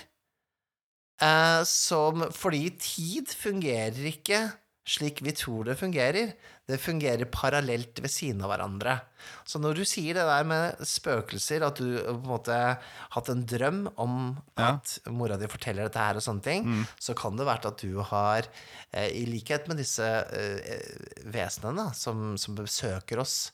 [1.20, 4.44] Eh, som Fordi tid fungerer ikke
[4.86, 6.32] slik vi tror det fungerer.
[6.66, 8.94] Det fungerer parallelt ved siden av hverandre.
[9.44, 12.78] Så når du sier det der med spøkelser, at du på en måte har
[13.14, 14.16] hatt en drøm om
[14.58, 14.74] Ja.
[14.80, 18.00] at mora di forteller dette her og sånne ting, så kan det være at du
[18.00, 18.48] har,
[18.92, 20.80] eh, i likhet med disse eh,
[21.30, 23.50] vesenene som, som besøker oss,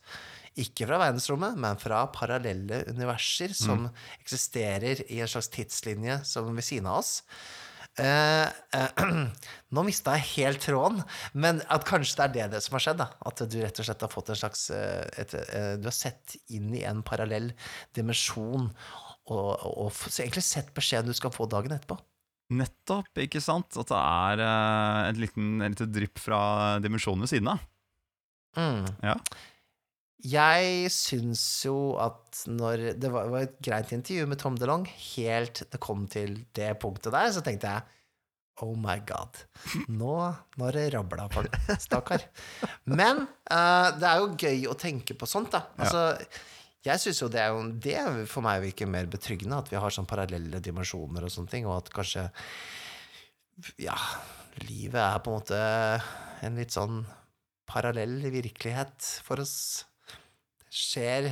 [0.56, 3.90] ikke fra verdensrommet, men fra parallelle universer som
[4.22, 7.22] eksisterer i en slags tidslinje som ved siden av oss.
[7.96, 9.04] Eh, eh,
[9.74, 11.00] nå mista jeg helt tråden,
[11.32, 13.00] men at kanskje det er det, det som har skjedd.
[13.00, 15.32] da At du rett og slett har fått en slags eh, et,
[15.80, 17.52] Du har sett inn i en parallell
[17.96, 18.68] dimensjon,
[19.26, 21.98] og, og, og så egentlig sett beskjeden du skal få dagen etterpå.
[22.56, 23.74] Nettopp, ikke sant?
[23.74, 24.42] At det er
[25.10, 26.40] et lite drypp fra
[26.84, 27.64] dimensjonen ved siden av.
[28.56, 28.84] Mm.
[29.02, 29.16] Ja.
[30.24, 35.60] Jeg syns jo at når Det var, var et greit intervju med Tom DeLong, helt
[35.70, 37.92] det kom til det punktet der, så tenkte jeg
[38.64, 39.36] Oh my god.
[39.92, 40.12] Nå,
[40.56, 42.22] nå har det rabla for den, stakkar.
[42.88, 45.66] Men uh, det er jo gøy å tenke på sånt, da.
[45.76, 46.06] Altså,
[46.86, 47.96] jeg syns jo det er jo Det
[48.30, 51.82] for meg virker mer betryggende, at vi har sånn parallelle dimensjoner og sånne ting, og
[51.82, 52.24] at kanskje
[53.82, 53.98] Ja,
[54.64, 55.60] livet er på en måte
[56.46, 57.02] en litt sånn
[57.68, 59.84] parallell virkelighet for oss.
[60.76, 61.30] Skjer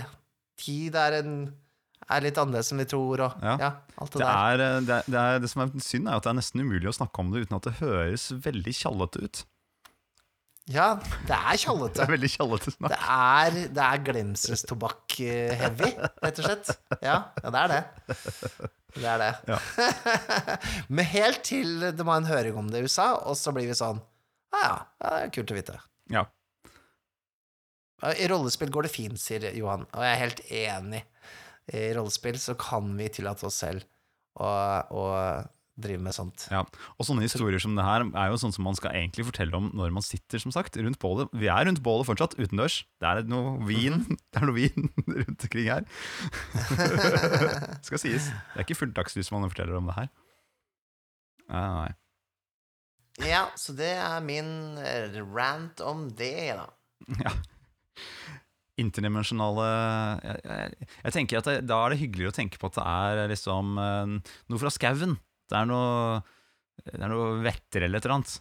[0.61, 1.33] Tid er, en,
[2.07, 3.57] er litt annerledes enn vi tror, og Ja.
[3.61, 3.71] ja,
[4.01, 6.31] alt det, er, eh, det, er, det, er, det som er synd, er at det
[6.31, 9.43] er nesten umulig å snakke om det uten at det høres veldig tjallete ut.
[10.71, 10.95] Ja,
[11.29, 11.59] det er
[11.93, 12.95] Det er veldig tjallete snakk.
[12.95, 15.91] Det er, det er glemselstobakk-heavy,
[16.25, 16.71] rett og slett.
[17.03, 17.83] Ja, ja, det er det.
[18.95, 19.33] Det er det.
[19.51, 19.59] Ja.
[20.95, 23.77] Men helt til det var en høring om det i USA, og så blir vi
[23.77, 24.01] sånn
[24.55, 24.73] Ja, ja,
[25.03, 25.77] ja, det er kult å vite.
[26.15, 26.25] Ja.
[28.03, 31.03] I rollespill går det fint, sier Johan, og jeg er helt enig.
[31.73, 33.87] I rollespill så kan vi tillate oss selv
[34.37, 34.49] å,
[34.91, 35.05] å
[35.81, 36.47] drive med sånt.
[36.53, 36.63] Ja,
[36.99, 39.71] og sånne historier som det her er jo sånn som man skal egentlig fortelle om
[39.75, 41.33] når man sitter som sagt, rundt bålet.
[41.35, 42.83] Vi er rundt bålet fortsatt, utendørs.
[43.03, 44.91] Det er noe vin Det er noe vin
[45.25, 45.89] rundt omkring her.
[47.87, 48.31] skal sies.
[48.31, 50.13] Det er ikke fullt dagslys man forteller om det her.
[51.51, 51.91] Nei, nei.
[53.29, 54.79] Ja, så det er min
[55.35, 56.69] rant om det, da.
[57.21, 57.35] Ja.
[58.81, 59.65] Interdimensjonale
[60.25, 62.87] jeg, jeg, jeg tenker at det, Da er det hyggeligere å tenke på at det
[62.91, 64.15] er liksom eh,
[64.51, 65.13] noe fra skauen.
[65.51, 66.25] Det er noe
[66.83, 68.33] Det er noe vetter eller et eller annet.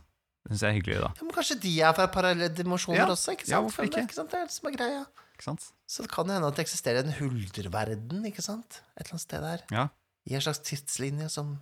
[0.43, 0.95] Det syns jeg er hyggelig.
[1.03, 1.11] da.
[1.19, 3.53] Ja, men kanskje de er fra parallelle dimensjoner Ja, også, ikke sant?
[3.53, 4.01] ja, hvorfor ikke?
[4.09, 4.33] ikke sant?
[4.33, 5.03] Det er det som er greia.
[5.37, 5.67] Ikke sant?
[5.87, 8.81] Så det kan hende at det eksisterer en huldreverden, ikke sant?
[8.97, 9.63] Et eller annet sted der.
[9.71, 9.85] Ja.
[10.27, 11.53] I en slags tidslinje som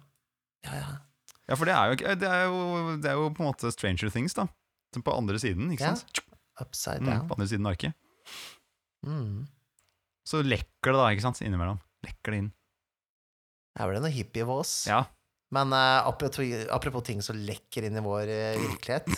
[0.66, 0.90] Ja, ja.
[1.50, 2.58] Ja, for det er jo, det er jo,
[3.04, 4.48] det er jo på en måte Stranger Things, da.
[5.04, 5.94] På andre siden, ikke Ja.
[6.00, 6.24] sant?
[6.62, 7.28] Upside Mm, down.
[7.30, 7.94] på andre siden av arket.
[9.06, 9.48] Mm.
[10.28, 11.42] Så lekker det, da, ikke sant?
[11.42, 11.80] Innimellom.
[12.06, 12.52] Lekker det inn.
[13.80, 14.76] Her ble det noe hippievås.
[14.92, 15.04] Ja.
[15.52, 19.10] Men uh, apropos, apropos ting som lekker inn i vår uh, virkelighet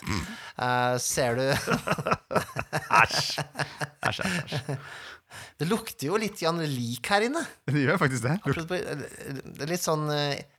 [0.58, 1.44] uh, Ser du
[3.04, 3.44] Æsj.
[4.10, 4.78] Æsj, æsj.
[5.62, 7.42] Det lukter jo litt lik her inne.
[7.70, 8.36] Det gjør faktisk det.
[8.42, 8.82] Apropos,
[9.58, 10.06] Det litt sånn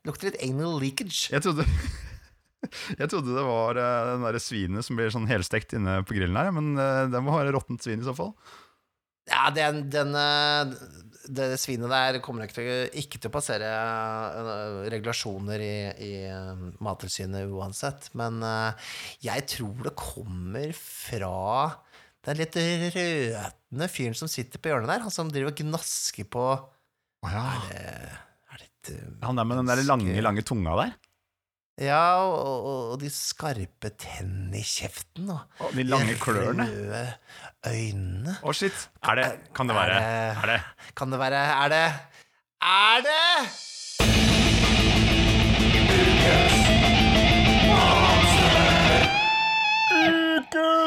[0.06, 1.30] Lukter litt anal leakage.
[1.34, 1.66] Jeg trodde
[2.98, 6.38] Jeg trodde det var eh, den der svinet som blir sånn helstekt inne på grillen
[6.38, 8.34] her, men eh, det må være råttent svin i så fall.
[9.30, 10.74] Ja, den, den eh,
[11.32, 13.70] Det svinet der kommer ikke til, ikke til å passere
[14.92, 16.12] regulasjoner i, i
[16.84, 18.10] Mattilsynet uansett.
[18.18, 18.44] Men
[19.24, 21.32] jeg tror det kommer fra
[22.24, 25.04] den litt røtende fyren som sitter på hjørnet der.
[25.04, 26.44] Han som driver og gnasker på
[27.24, 30.94] Er det et, eh, Han der med den der lange, lange tunga der.
[31.80, 35.26] Ja, og, og, de skarpe tennene i kjeften.
[35.34, 36.68] Og Og de lange klørne.
[37.66, 38.36] øynene.
[38.46, 38.76] Å, shit.
[39.02, 41.92] Er det Kan det være Er det- det Kan det være Er det
[42.62, 44.54] Er det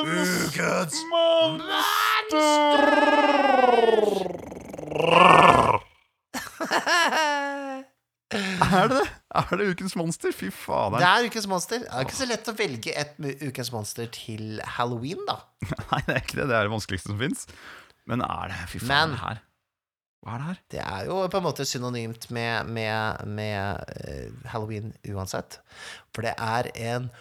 [0.08, 1.04] Ukens
[8.32, 9.08] Er det det?
[9.52, 10.34] Er det ukens monster?
[10.36, 11.84] Fy Det er ukens monster.
[11.84, 15.40] Det er ikke så lett å velge et ukens monster til halloween, da.
[15.92, 16.48] Nei, det er ikke det.
[16.50, 17.46] Det er det vanskeligste som fins.
[18.08, 19.44] Men er det Fy faen, Men- her
[20.26, 20.60] Hva er det her?
[20.74, 25.60] Det er jo på en måte synonymt med, med, med eh, halloween uansett.
[26.16, 27.12] For det er en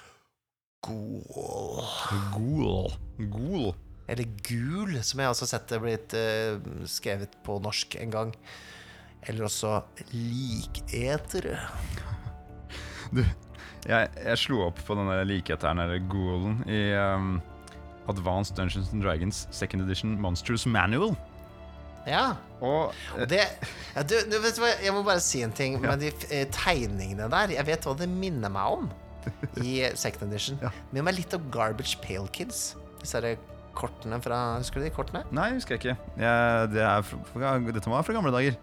[0.87, 1.83] ghoul.
[2.33, 2.95] Ghoul.
[3.19, 3.75] Ghoul.
[4.09, 8.35] Eller gul, som jeg også har sett det blitt uh, skrevet på norsk en gang.
[9.27, 9.81] Eller også
[10.13, 11.59] liketere.
[13.15, 13.21] Du,
[13.87, 17.37] jeg, jeg slo opp på denne likheteren, eller ghoulen, i um,
[18.11, 21.15] Advanced Dungeons and Dragons Second Edition Monsters Manual.
[22.07, 22.37] Ja.
[22.61, 26.03] Og Og det ja, du, du, vet hva, Jeg må bare si en ting med
[26.03, 27.55] de eh, tegningene der.
[27.57, 28.91] Jeg vet hva det minner meg om
[29.67, 30.61] i Second Edition.
[30.63, 30.71] Ja.
[30.93, 32.73] Minner meg litt om Garbage Pale Kids.
[33.03, 33.37] Disse
[33.77, 35.27] kortene fra Husker du de kortene?
[35.35, 36.13] Nei, husker jeg ikke.
[36.23, 38.57] Jeg, det er fra, dette dette var fra gamle dager.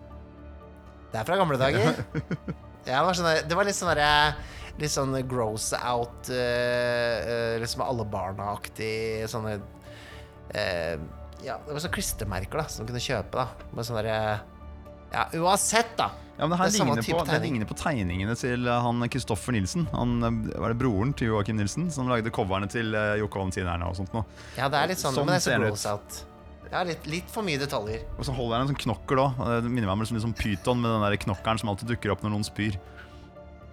[1.13, 1.93] Det er fra gamle dager.
[2.83, 4.33] Ja, det, var sånne, det var litt sånn derre
[4.81, 10.95] Litt sånn gross out uh, eh, Liksom alle barna-aktig Sånne uh,
[11.45, 13.39] Ja, det var sånne klistremerker da som du kunne kjøpe.
[13.39, 14.17] da Med sånne derre
[15.13, 16.09] Ja, uansett, da.
[16.33, 19.55] Ja, men det her Det er ligner på, det ligner på tegningene til han Kristoffer
[19.55, 19.87] Nilsen.
[19.93, 20.17] Han,
[20.49, 22.91] var det broren til Joakim Nilsen som lagde coverne til
[23.21, 24.25] Jokke og Valentinerne og sånt noe.
[24.57, 26.23] Ja, det er litt sånn, Sånn men det er så gross out.
[26.73, 28.01] Ja, litt, litt for mye detaljer.
[28.17, 29.41] Og så holder han en sånn knokkel òg.
[29.61, 32.23] Det minner meg om liksom, liksom pyton med den der knokkelen som alltid dukker opp
[32.25, 32.79] når noen spyr.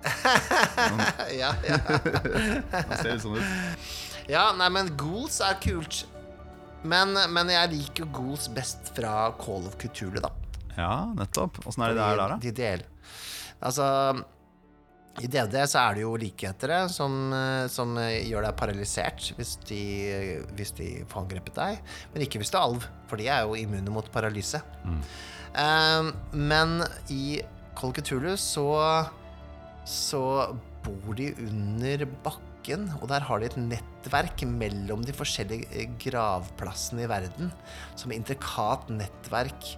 [1.41, 1.79] ja, ja.
[2.91, 3.89] det ser litt sånn ut.
[4.29, 6.03] ja, nei, men ghouls er kult.
[6.85, 10.33] Men, men jeg liker jo ghouls best fra Call of Cthulhu, da.
[10.77, 11.63] Ja, nettopp.
[11.65, 12.39] Åssen er det der der, da?
[12.45, 12.85] De del.
[13.65, 13.89] Altså
[15.19, 19.57] I DD så er det jo likhetere som, eh, som eh, gjør deg paralysert hvis
[19.67, 19.83] de,
[20.55, 21.81] hvis de får angrepet deg.
[22.15, 24.63] Men ikke hvis du er alv, for de er jo immune mot paralyse.
[24.87, 25.01] Mm.
[25.51, 26.77] Um, men
[27.11, 27.41] i
[27.75, 27.95] Call
[28.39, 28.69] så
[29.89, 30.23] så
[30.85, 37.11] bor de under bakken, og der har de et nettverk mellom de forskjellige gravplassene i
[37.11, 37.51] verden.
[37.99, 39.75] Som et intrikat nettverk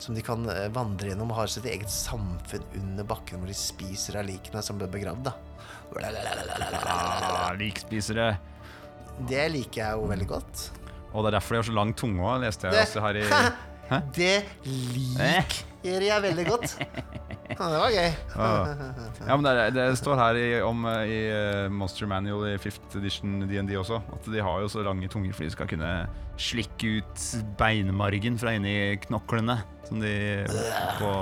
[0.00, 3.56] som de kan eh, vandre gjennom og har sitt eget samfunn under bakken hvor de
[3.58, 5.28] spiser av likene som ble begravd.
[5.28, 5.34] da.
[6.86, 8.36] Ah, likspisere.
[9.28, 10.62] Det liker jeg jo veldig godt.
[11.12, 13.14] Og det er derfor de har så lang tunge òg, leste jeg Det- også her
[13.20, 13.24] i
[14.14, 14.36] Det
[15.84, 16.76] liker jeg veldig godt.
[17.50, 18.12] Ja, det var gøy.
[19.26, 22.54] Ja, men det, er, det står her i, om eh, i eh, Monster Manual i
[22.62, 25.90] 5th edition DND også, at de har jo så lange tunger for de skal kunne
[26.40, 27.26] slikke ut
[27.60, 29.58] beinmargen fra inni knoklene
[29.90, 30.14] som de
[31.00, 31.12] på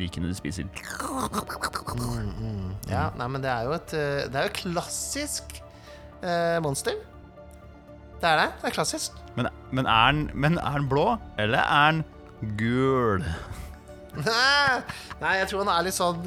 [0.00, 0.68] likene de spiser.
[2.90, 5.58] Ja, nei, men det er jo et eh, Det er jo et klassisk
[6.20, 6.98] eh, monster.
[8.20, 8.48] Det er det.
[8.60, 9.16] Det er klassisk.
[9.38, 12.04] Men, men, er den, men er den blå, eller er den
[12.58, 13.24] gul?
[14.14, 16.20] Nei, jeg tror han er litt sånn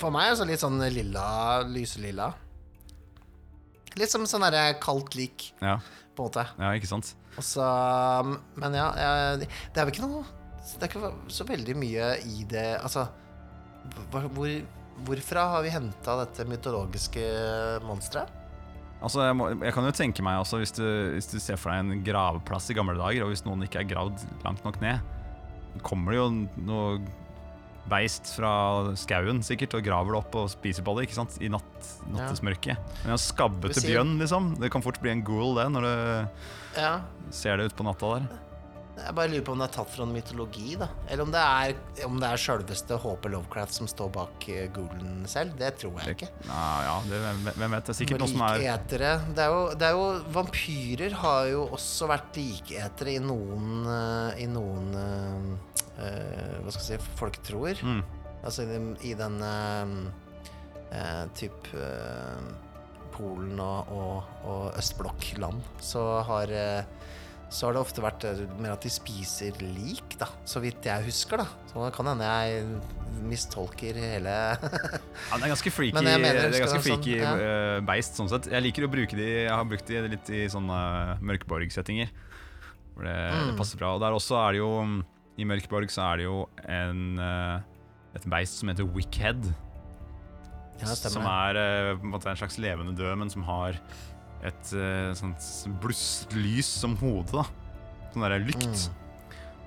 [0.00, 1.24] For meg er det litt sånn lilla,
[1.68, 2.28] lyselilla.
[3.98, 5.78] Litt som sånn derre kaldt lik, Ja,
[6.16, 6.44] på en måte.
[6.60, 7.14] ja ikke sant?
[7.40, 7.64] Også,
[8.60, 10.24] Men ja, jeg, det er vel ikke noe
[10.76, 13.06] Det er ikke så veldig mye i det Altså,
[14.12, 14.28] hvor,
[15.06, 17.24] hvorfra har vi henta dette mytologiske
[17.88, 18.38] monsteret?
[19.02, 20.84] Altså, jeg, må, jeg kan jo tenke meg også, hvis, du,
[21.16, 23.88] hvis du ser for deg en gravplass i gamle dager, og hvis noen ikke er
[23.90, 25.00] gravd langt nok ned,
[25.80, 26.28] kommer det jo
[26.68, 27.00] noe
[27.90, 31.34] beist fra skauen sikkert og graver det opp og spiser på det ikke sant?
[31.42, 32.78] i natt, nattesmørket.
[33.02, 34.52] Men en skabbete bjørn, liksom.
[34.62, 36.92] Det kan fort bli en ghoul, det, når du Ja,
[37.34, 38.28] ser det ut på natta der.
[38.92, 40.86] Jeg bare lurer på om det er tatt fra en mytologi, da.
[41.08, 41.74] Eller om det er,
[42.04, 45.54] om det er sjølveste HP Lovecraft som står bak uh, Goolen selv.
[45.56, 46.28] Det tror jeg ikke.
[46.44, 47.20] Ja, ja det,
[47.56, 47.86] hvem- vet?
[47.88, 49.12] Det er sikkert noe som er Liketere.
[49.32, 50.04] Det er, jo, det er jo
[50.36, 56.82] Vampyrer har jo også vært liketere i noen eh, I noen eh, eh, Hva skal
[56.84, 57.80] jeg si folketroer.
[57.80, 58.02] mm,
[58.42, 59.96] Altså i den, i den uh,
[60.92, 62.42] uh, typ uh,
[63.14, 67.10] Polen og, og, og østblokkland, så har eh,
[67.52, 70.26] så har det ofte vært eh, mer at de spiser lik, da.
[70.48, 71.46] Så vidt jeg husker, da.
[71.68, 72.64] Så det kan hende jeg
[73.28, 77.50] mistolker hele Ja, det er ganske freaky, Men mener det er ganske freaky sånn, ja.
[77.76, 78.48] eh, beist, sånn sett.
[78.50, 80.78] Jeg liker å bruke de Jeg har brukt de litt i sånne
[81.20, 82.08] mørkeborg-settinger.
[82.96, 83.58] Hvor det, det Mm.
[83.60, 83.92] passer bra.
[83.96, 84.72] Og der også er det jo
[85.40, 87.60] I Mørkeborg så er det jo en eh,
[88.16, 89.46] et beist som heter Wickhead.
[90.82, 93.78] Ja, som er eh, en slags levende død, men som har
[94.42, 95.48] et uh, sånt
[95.82, 97.30] blusslys som hode.
[97.42, 97.46] da
[98.12, 98.66] Sånn derre lykt.
[98.66, 99.00] Mm.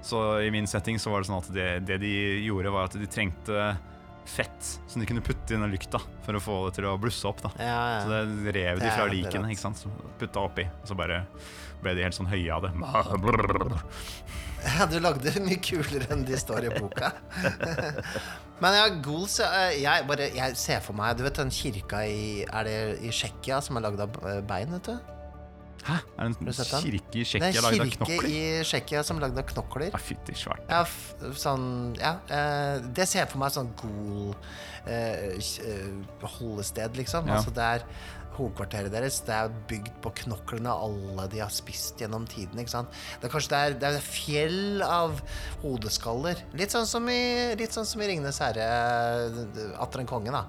[0.06, 2.14] Så i min setting så var det sånn at det, det de
[2.46, 3.72] gjorde, var at de trengte
[4.26, 7.26] fett som de kunne putte i den lykta for å få det til å blusse
[7.30, 7.42] opp.
[7.46, 9.82] da Ja, Så det rev de fra ja, likene, ikke sant?
[9.82, 11.24] Så putta oppi, og så bare
[11.82, 12.74] ble de helt sånn høye av det.
[14.66, 17.12] ja, du lagde det mye kulere enn de står i boka.
[18.64, 22.46] Men ja, ghouls eh, jeg, bare, jeg ser for meg Du vet den kirka i
[22.46, 25.12] Er det i Tsjekkia som er lagd av eh, bein, vet du?
[25.86, 25.98] Hæ?
[26.18, 29.28] Er det en kirke i Det Tsjekkia er lagd av kirke i Tsjekkia som er
[29.28, 29.92] lagd av knokler.
[29.92, 30.64] Ja, fytti svært.
[30.72, 30.82] Ja,
[31.38, 31.68] sånn
[32.00, 32.16] Ja.
[32.32, 34.32] Eh, det ser jeg for meg sånn ghoul
[34.88, 37.28] eh, eh, holdested, liksom.
[37.30, 37.42] Ja.
[37.42, 37.86] Altså det er
[38.38, 39.20] hovedkvarteret deres.
[39.26, 42.60] Det er bygd på knoklene alle de har spist gjennom tiden.
[42.60, 45.20] Det er kanskje det er, det er fjell av
[45.64, 46.46] hodeskaller.
[46.58, 48.72] Litt sånn som i, litt sånn som i Ringenes herre,
[49.30, 50.46] eh, atter en konge, da.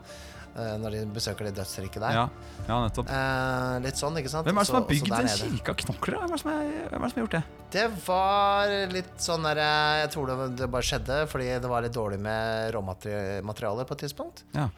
[0.56, 2.16] Eh, Når de besøker det dødsriket der.
[2.16, 3.10] Ja, ja nettopp.
[3.12, 4.46] Eh, litt sånn, ikke sant?
[4.48, 6.16] Hvem er det som har bygd den en kirke av knokler?
[6.22, 7.42] Hvem er som, er, hvem er det som har gjort det?
[7.76, 11.96] Det var litt sånn der Jeg tror det, det bare skjedde fordi det var litt
[11.96, 14.46] dårlig med råmateriale på et tidspunkt.
[14.56, 14.70] Ja.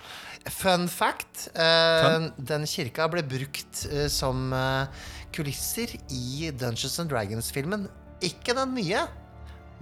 [0.48, 1.48] Fun fact.
[1.54, 2.30] Eh, Fun?
[2.38, 4.86] Den kirka ble brukt eh, som eh,
[5.34, 7.88] kulisser i Dungeons and Dragons-filmen.
[8.24, 9.02] Ikke den nye,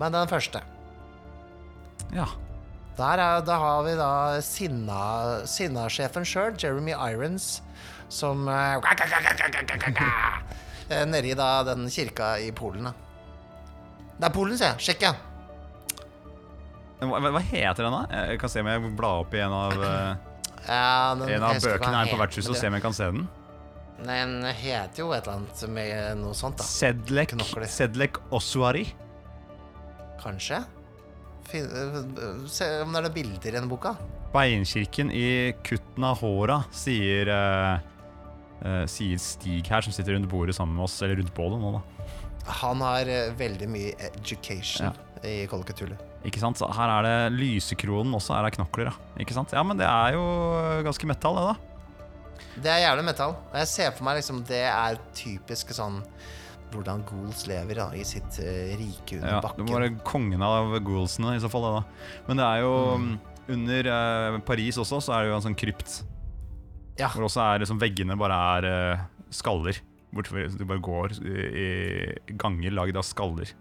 [0.00, 0.60] men den første.
[2.14, 2.26] ja.
[2.96, 4.06] Der, er, da har vi da
[4.40, 7.58] sinna- Sinna-sjefen sjøl, Jeremy Irons,
[8.08, 8.46] som
[11.10, 12.92] Nedi da den kirka i Polen, da.
[14.16, 14.80] Det er Polen, sier jeg.
[14.80, 15.12] Tsjekkia.
[17.04, 18.06] Hva, hva heter den, da?
[18.30, 19.76] Jeg kan se om jeg blar opp i en av,
[20.66, 23.28] Ja, den- en av bøkene er på vertshuset og se om jeg kan se den.
[24.04, 26.64] Nei, Den heter jo et eller annet med noe sånt, da.
[26.64, 27.64] Sedlek, Knokler.
[27.66, 28.86] Sedlek Ossuari.
[30.20, 30.64] Kanskje?
[31.46, 31.68] Fin,
[32.50, 33.94] se om det er noen bilder i den boka.
[34.34, 40.98] Beinkirken i Kutnahora, sier, uh, sier Stig her, som sitter rundt bordet sammen med oss.
[41.02, 42.50] Eller rundt bålet nå, da.
[42.60, 44.92] Han har uh, veldig mye education
[45.24, 45.96] i Call of Cthulhu.
[46.26, 46.58] Ikke sant?
[46.58, 49.10] Så her er det Lysekronen også er av knokler, ja.
[49.22, 49.52] Ikke sant?
[49.54, 50.24] Ja, men det er jo
[50.86, 52.46] ganske metall, det, da.
[52.56, 53.36] Det er jævlig metall.
[53.52, 56.00] Og jeg ser for meg liksom det er typisk sånn
[56.72, 59.68] hvordan ghouls lever da, i sitt uh, rike under Ja, det bakken.
[59.68, 61.62] må være kongen av ghoulsene, i så fall.
[61.68, 62.20] Det, da.
[62.28, 63.16] Men det er jo Mm.
[63.54, 66.00] Under uh, Paris også, så er det jo en sånn krypt.
[66.98, 67.12] Ja.
[67.14, 69.78] Hvor også er liksom veggene bare er uh, skaller.
[70.10, 73.52] Bortover, du bare går i, i ganger lagd av skaller.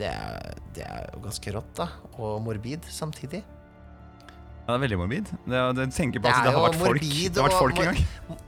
[0.00, 1.88] Det, er, det er jo ganske rått, da.
[2.16, 3.42] Og morbid samtidig.
[3.44, 5.32] Ja, det er veldig morbid.
[5.44, 7.90] Det, det tenker på Det er det har vært folk, det har vært folk en
[7.90, 8.46] gang.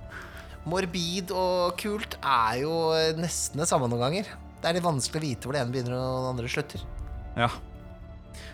[0.72, 2.72] Morbid og kult er jo
[3.18, 4.28] nesten det samme noen ganger.
[4.62, 6.84] Det er litt vanskelig å vite hvor det ene begynner og det andre slutter.
[7.34, 7.48] Ja.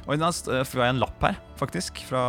[0.08, 2.22] Og i st- eh, får jeg en lapp her, faktisk, fra,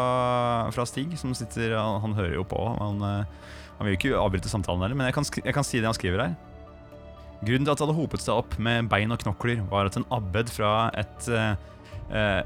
[0.76, 2.60] fra Stig, som sitter Han, han hører jo på.
[2.82, 5.80] Han, eh, han vil jo ikke avbryte samtalen heller, men jeg kan, jeg kan si
[5.80, 6.36] det han skriver her.
[7.40, 10.08] Grunnen til at det hadde hopet seg opp med bein og knokler, var at en
[10.16, 11.54] abbed fra et eh,
[12.12, 12.42] eh,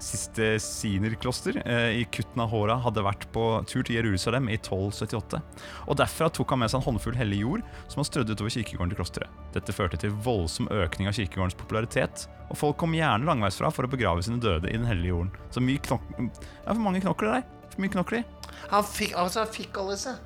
[0.00, 5.40] Sistersinerkloster eh, i Kutna-Hora hadde vært på tur til Jerusalem i 1278.
[5.86, 8.94] Og Derfra tok han med seg en håndfull hellig jord som han strødde utover kirkegården
[8.94, 9.42] til klosteret.
[9.54, 13.92] Dette førte til voldsom økning av kirkegårdens popularitet, og folk kom gjerne langveisfra for å
[13.92, 15.34] begrave sine døde i den hellige jorden.
[15.52, 16.08] Så mye knok...
[16.16, 17.46] Ja, for mange knokler der.
[17.70, 18.26] For mye knokler.
[18.72, 20.16] Han fikk, altså, han fikk alle disse.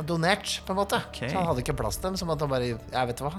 [0.00, 1.00] Og Donert, på en måte.
[1.10, 1.30] Okay.
[1.30, 2.18] Så han hadde ikke plass til dem.
[2.20, 3.32] Så måtte han bare Jeg vet hva.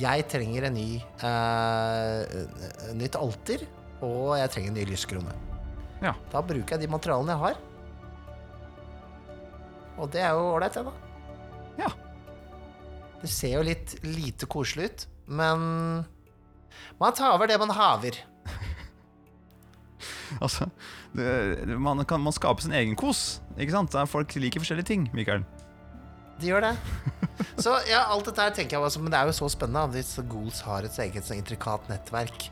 [0.00, 0.88] Jeg trenger en ny
[1.22, 2.22] uh,
[2.98, 3.62] nytt alter,
[4.02, 5.36] og jeg trenger en ny lyskrone.
[6.02, 6.16] Ja.
[6.32, 7.60] Da bruker jeg de materialene jeg har.
[9.94, 10.94] Og det er jo ålreit, det, da.
[11.84, 11.92] Ja.
[13.22, 15.62] Det ser jo litt lite koselig ut, men
[16.98, 18.18] man tar over det man haver.
[20.42, 20.66] Altså,
[21.14, 23.40] det, man kan man skape sin egen kos.
[23.58, 23.94] Ikke sant?
[24.10, 25.44] Folk liker forskjellige ting, Mikael.
[26.40, 26.72] De gjør det.
[27.62, 29.94] Så ja, alt dette her tenker jeg også, Men det er jo så spennende.
[29.94, 32.48] Disse ghouls har et eget så intrikat nettverk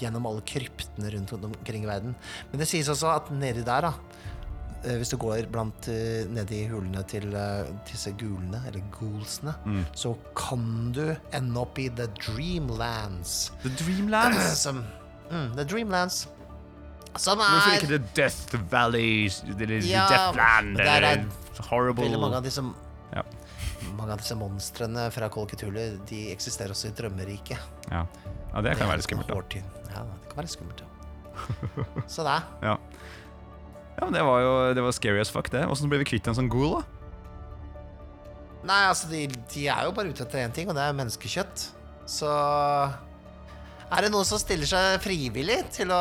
[0.00, 2.14] gjennom alle kryptene rundt omkring i verden.
[2.50, 3.92] Men det sies også at nedi der, da
[4.84, 9.82] eh, Hvis du går blant eh, nedi hulene til eh, disse gulene, eller ghoulsene, Mm.
[9.96, 13.52] så kan du ende opp i The Dreamlands.
[13.64, 14.58] The Dreamlands.
[14.66, 14.84] Som
[15.30, 16.26] mm, The Dreamlands.
[17.20, 20.76] Som Hvorfor er ikke The Death Valley Eller Ja, The Deathland?
[20.80, 21.24] der er
[21.68, 22.62] Horrible Veldig mange av disse
[23.12, 23.24] Ja.
[23.98, 27.58] Mange av disse monstrene fra Cthulhu De eksisterer også i drømmeriket.
[27.90, 28.06] Ja.
[28.54, 29.28] ja, det kan være litt skummelt.
[29.28, 29.34] da.
[29.92, 30.88] Ja, det kan være skummelt, ja.
[32.06, 32.38] Så det.
[32.68, 32.76] Ja.
[33.98, 35.66] ja, men det var jo det var scary as fuck, det.
[35.68, 36.82] Åssen ble vi kvitt en sånn ghoul, da?
[38.62, 41.64] Nei, altså, de, de er jo bare ute etter én ting, og det er menneskekjøtt.
[42.08, 42.30] Så
[43.92, 46.00] Er det noen som stiller seg frivillig til å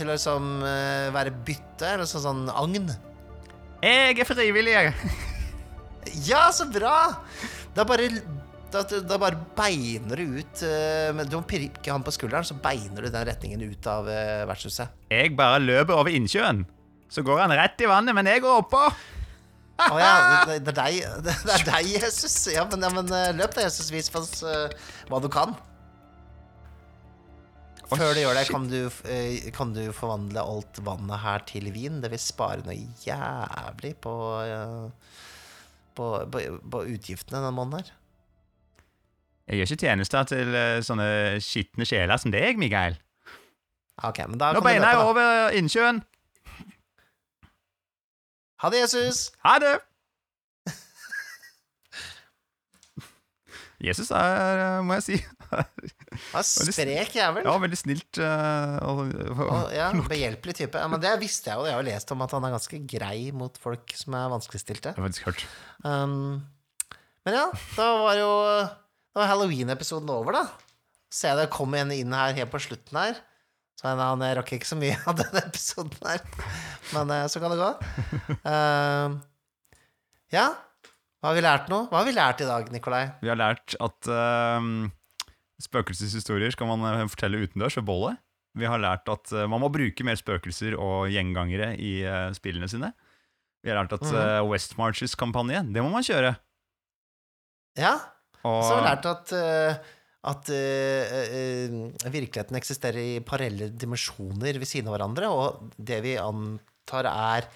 [0.00, 2.88] Til å liksom eh, være bytte, eller sånn, sånn agn?
[3.84, 4.94] Jeg er frivillig, jeg.
[6.24, 7.20] Ja, så bra!
[7.76, 8.06] Er bare
[8.72, 13.04] Da, da bare beiner du ut uh, Du må pirke han på skulderen, så beiner
[13.04, 14.96] du den retningen ut av uh, vertshuset.
[15.12, 16.64] Jeg bare løper over innsjøen.
[17.12, 18.80] Så går han rett i vannet, men jeg går oppå.
[19.84, 20.14] Å ja,
[20.48, 22.38] det, det er deg, det, det er deg, Jesus.
[22.56, 23.92] Ja, men, ja, men løp da, Jesus.
[23.92, 24.70] Vis oss uh,
[25.12, 25.52] hva du kan.
[27.90, 28.78] Før du gjør det, kan du,
[29.10, 31.98] eh, kan du forvandle alt vannet her til vin.
[32.02, 34.12] Det vil spare noe jævlig på,
[34.44, 34.86] eh,
[35.98, 36.38] på, på,
[36.70, 37.88] på utgiftene denne måneden her.
[39.50, 41.08] Jeg gjør ikke tjenester til eh, sånne
[41.42, 42.94] skitne sjeler som deg, Mikael.
[44.00, 45.98] Okay, men da Nå beina jeg over innsjøen.
[48.62, 49.16] Ha det, Jesus.
[49.44, 49.74] Ha det!
[53.88, 55.16] Jesus er, må jeg si
[56.10, 57.44] Ha sprek jævel.
[57.46, 58.18] Ja, veldig snilt.
[58.18, 60.80] Uh, og, og, ja, Behjelpelig type.
[60.82, 61.68] Ja, men det visste jeg jo.
[61.68, 64.94] Jeg har jo lest om at han er ganske grei mot folk som er vanskeligstilte.
[64.98, 65.44] Faktisk hørt.
[65.86, 66.42] Um,
[67.26, 67.46] men ja,
[67.76, 68.30] da var jo
[69.14, 70.44] Da var halloween-episoden over, da.
[71.10, 73.18] Så jeg det kom en inn her helt på slutten her.
[73.78, 76.26] Så han, han rakk ikke så mye av denne episoden her.
[76.94, 77.70] Men uh, så kan det gå.
[78.50, 79.20] Um,
[80.34, 80.48] ja,
[81.20, 81.82] hva har vi lært nå?
[81.90, 83.02] Hva har vi lært i dag, Nikolai?
[83.20, 84.86] Vi har lært at ehm,
[85.64, 88.20] spøkelseshistorier skal man eh, fortelle utendørs ved bollet.
[88.58, 92.68] Vi har lært at eh, man må bruke mer spøkelser og gjengangere i eh, spillene
[92.70, 92.92] sine.
[93.60, 94.14] Vi har lært at mm.
[94.16, 96.32] uh, West Marches-kampanje, det må man kjøre.
[97.76, 97.98] Ja,
[98.40, 99.34] Og så har vi lært at
[100.20, 100.48] at
[102.12, 107.46] virkeligheten eksisterer i parallelle dimensjoner ved siden av hverandre, og det vi antar er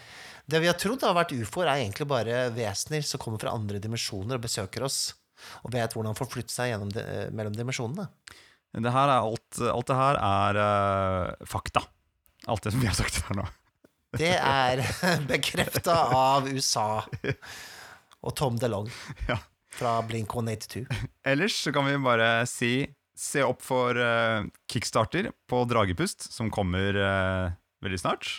[0.44, 3.81] Det vi har trodd har vært ufoer, er egentlig bare vesener som kommer fra andre
[3.81, 5.14] dimensjoner og besøker oss,
[5.62, 8.09] og vet hvordan forflytte seg de, eh, mellom dimensjonene.
[8.75, 11.85] det her er alt, alt det her er uh, fakta.
[12.47, 13.47] Alt det som vi har sagt her nå.
[14.15, 14.79] Det er
[15.33, 17.03] bekrefta av USA
[18.23, 18.87] og Tom DeLong
[19.31, 19.41] Ja.
[19.75, 20.85] fra Blink 182.
[21.27, 22.77] Ellers så kan vi bare si
[23.19, 27.53] se opp for uh, Kickstarter på Dragepust, som kommer uh,
[27.85, 28.31] veldig snart.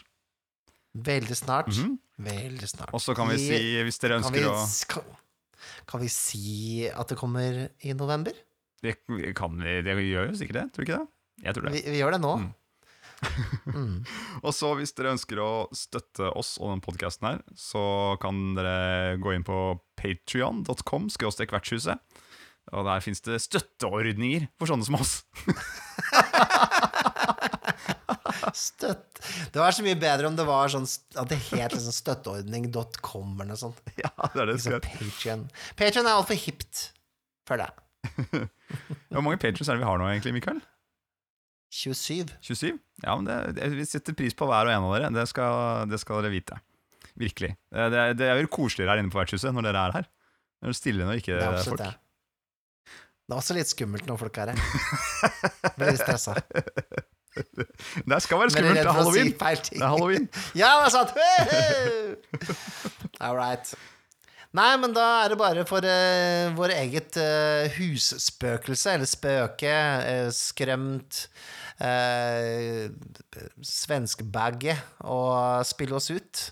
[0.95, 1.71] Veldig snart.
[1.71, 1.97] Mhm.
[2.17, 2.93] Veldig snart.
[2.95, 5.17] Og så kan vi si, hvis dere Kan vi, ønsker å
[5.89, 8.35] kan, vi si at det kommer i november?
[8.83, 8.99] Det,
[9.37, 11.11] kan vi, det gjør jo sikkert det, tror du ikke det?
[11.45, 11.73] Jeg tror det.
[11.75, 12.37] Vi, vi gjør det nå.
[12.43, 12.53] Mm.
[13.65, 14.03] Mm.
[14.45, 17.81] Og så hvis dere ønsker å støtte oss og den podcasten her, så
[18.21, 19.57] kan dere gå inn på
[21.55, 22.21] vertshuset.
[22.73, 25.13] Og der finnes det støtteordninger for sånne som oss.
[28.53, 29.21] Støtt.
[29.53, 33.53] Det var så mye bedre om det var sånn at det het liksom støtteordning.com eller
[33.53, 33.81] noe sånt.
[34.01, 34.79] Ja, det er det Liksom.
[34.85, 35.43] Patreon.
[35.79, 36.83] Patreon er altfor hipt
[37.45, 37.81] for deg
[39.13, 40.59] Hvor mange patrons er det vi har nå, egentlig, Mikael?
[41.75, 42.29] 27.
[42.45, 42.77] 27?
[43.03, 45.09] Ja, men det, det, Vi setter pris på hver og en av dere.
[45.15, 46.59] Det skal, det skal dere vite.
[47.19, 47.51] Virkelig.
[47.73, 50.07] Det, det, det er jo koseligere her inne på vertshuset når dere er her.
[50.61, 51.81] Det er stille når ikke Det er er folk.
[51.81, 51.91] det.
[53.25, 54.59] Det er også litt skummelt når folk er her.
[55.81, 56.37] Veldig stressa.
[58.09, 58.79] Det skal være skummelt.
[58.79, 59.31] Det er halloween.
[59.31, 59.67] si halloween.
[59.71, 60.29] Det er halloween.
[60.55, 61.11] Ja, det er sant!
[63.19, 63.75] All right.
[64.55, 70.29] Nei, men da er det bare for uh, vår eget uh, husspøkelse, eller spøke, uh,
[70.31, 71.25] skrømt,
[71.83, 72.87] uh,
[73.59, 75.19] svenskbagge, å
[75.67, 76.45] spille oss ut.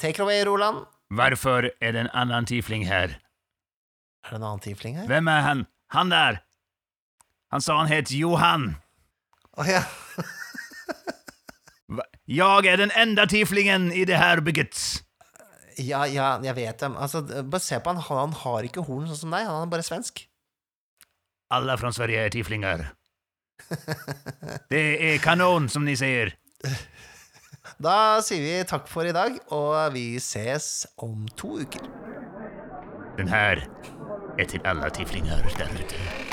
[0.00, 0.84] Take it away, Roland.
[1.16, 3.16] Hvorfor er det en annen tiefling her?
[4.20, 5.08] Er det en annen tiefling her?
[5.08, 5.64] Hvem er han?
[5.96, 6.42] Han der!
[7.50, 8.74] Han sa han het Johan.
[9.58, 9.82] Å ja.
[12.30, 15.02] Jeg er den enda tieflingen i det her bygget.
[15.82, 16.90] ja, ja, jeg vet det.
[16.94, 19.86] Altså, bare se på han, han har ikke horn sånn som deg, han er bare
[19.86, 20.22] svensk.
[21.50, 22.84] Alle fra Sverige er tieflinger.
[24.70, 26.36] Det er kanon, som ni sier.
[27.80, 31.84] Da sier vi takk for i dag, og vi ses om to uker.
[33.16, 33.62] Den her
[34.40, 36.29] er til alle tieflinger der ute.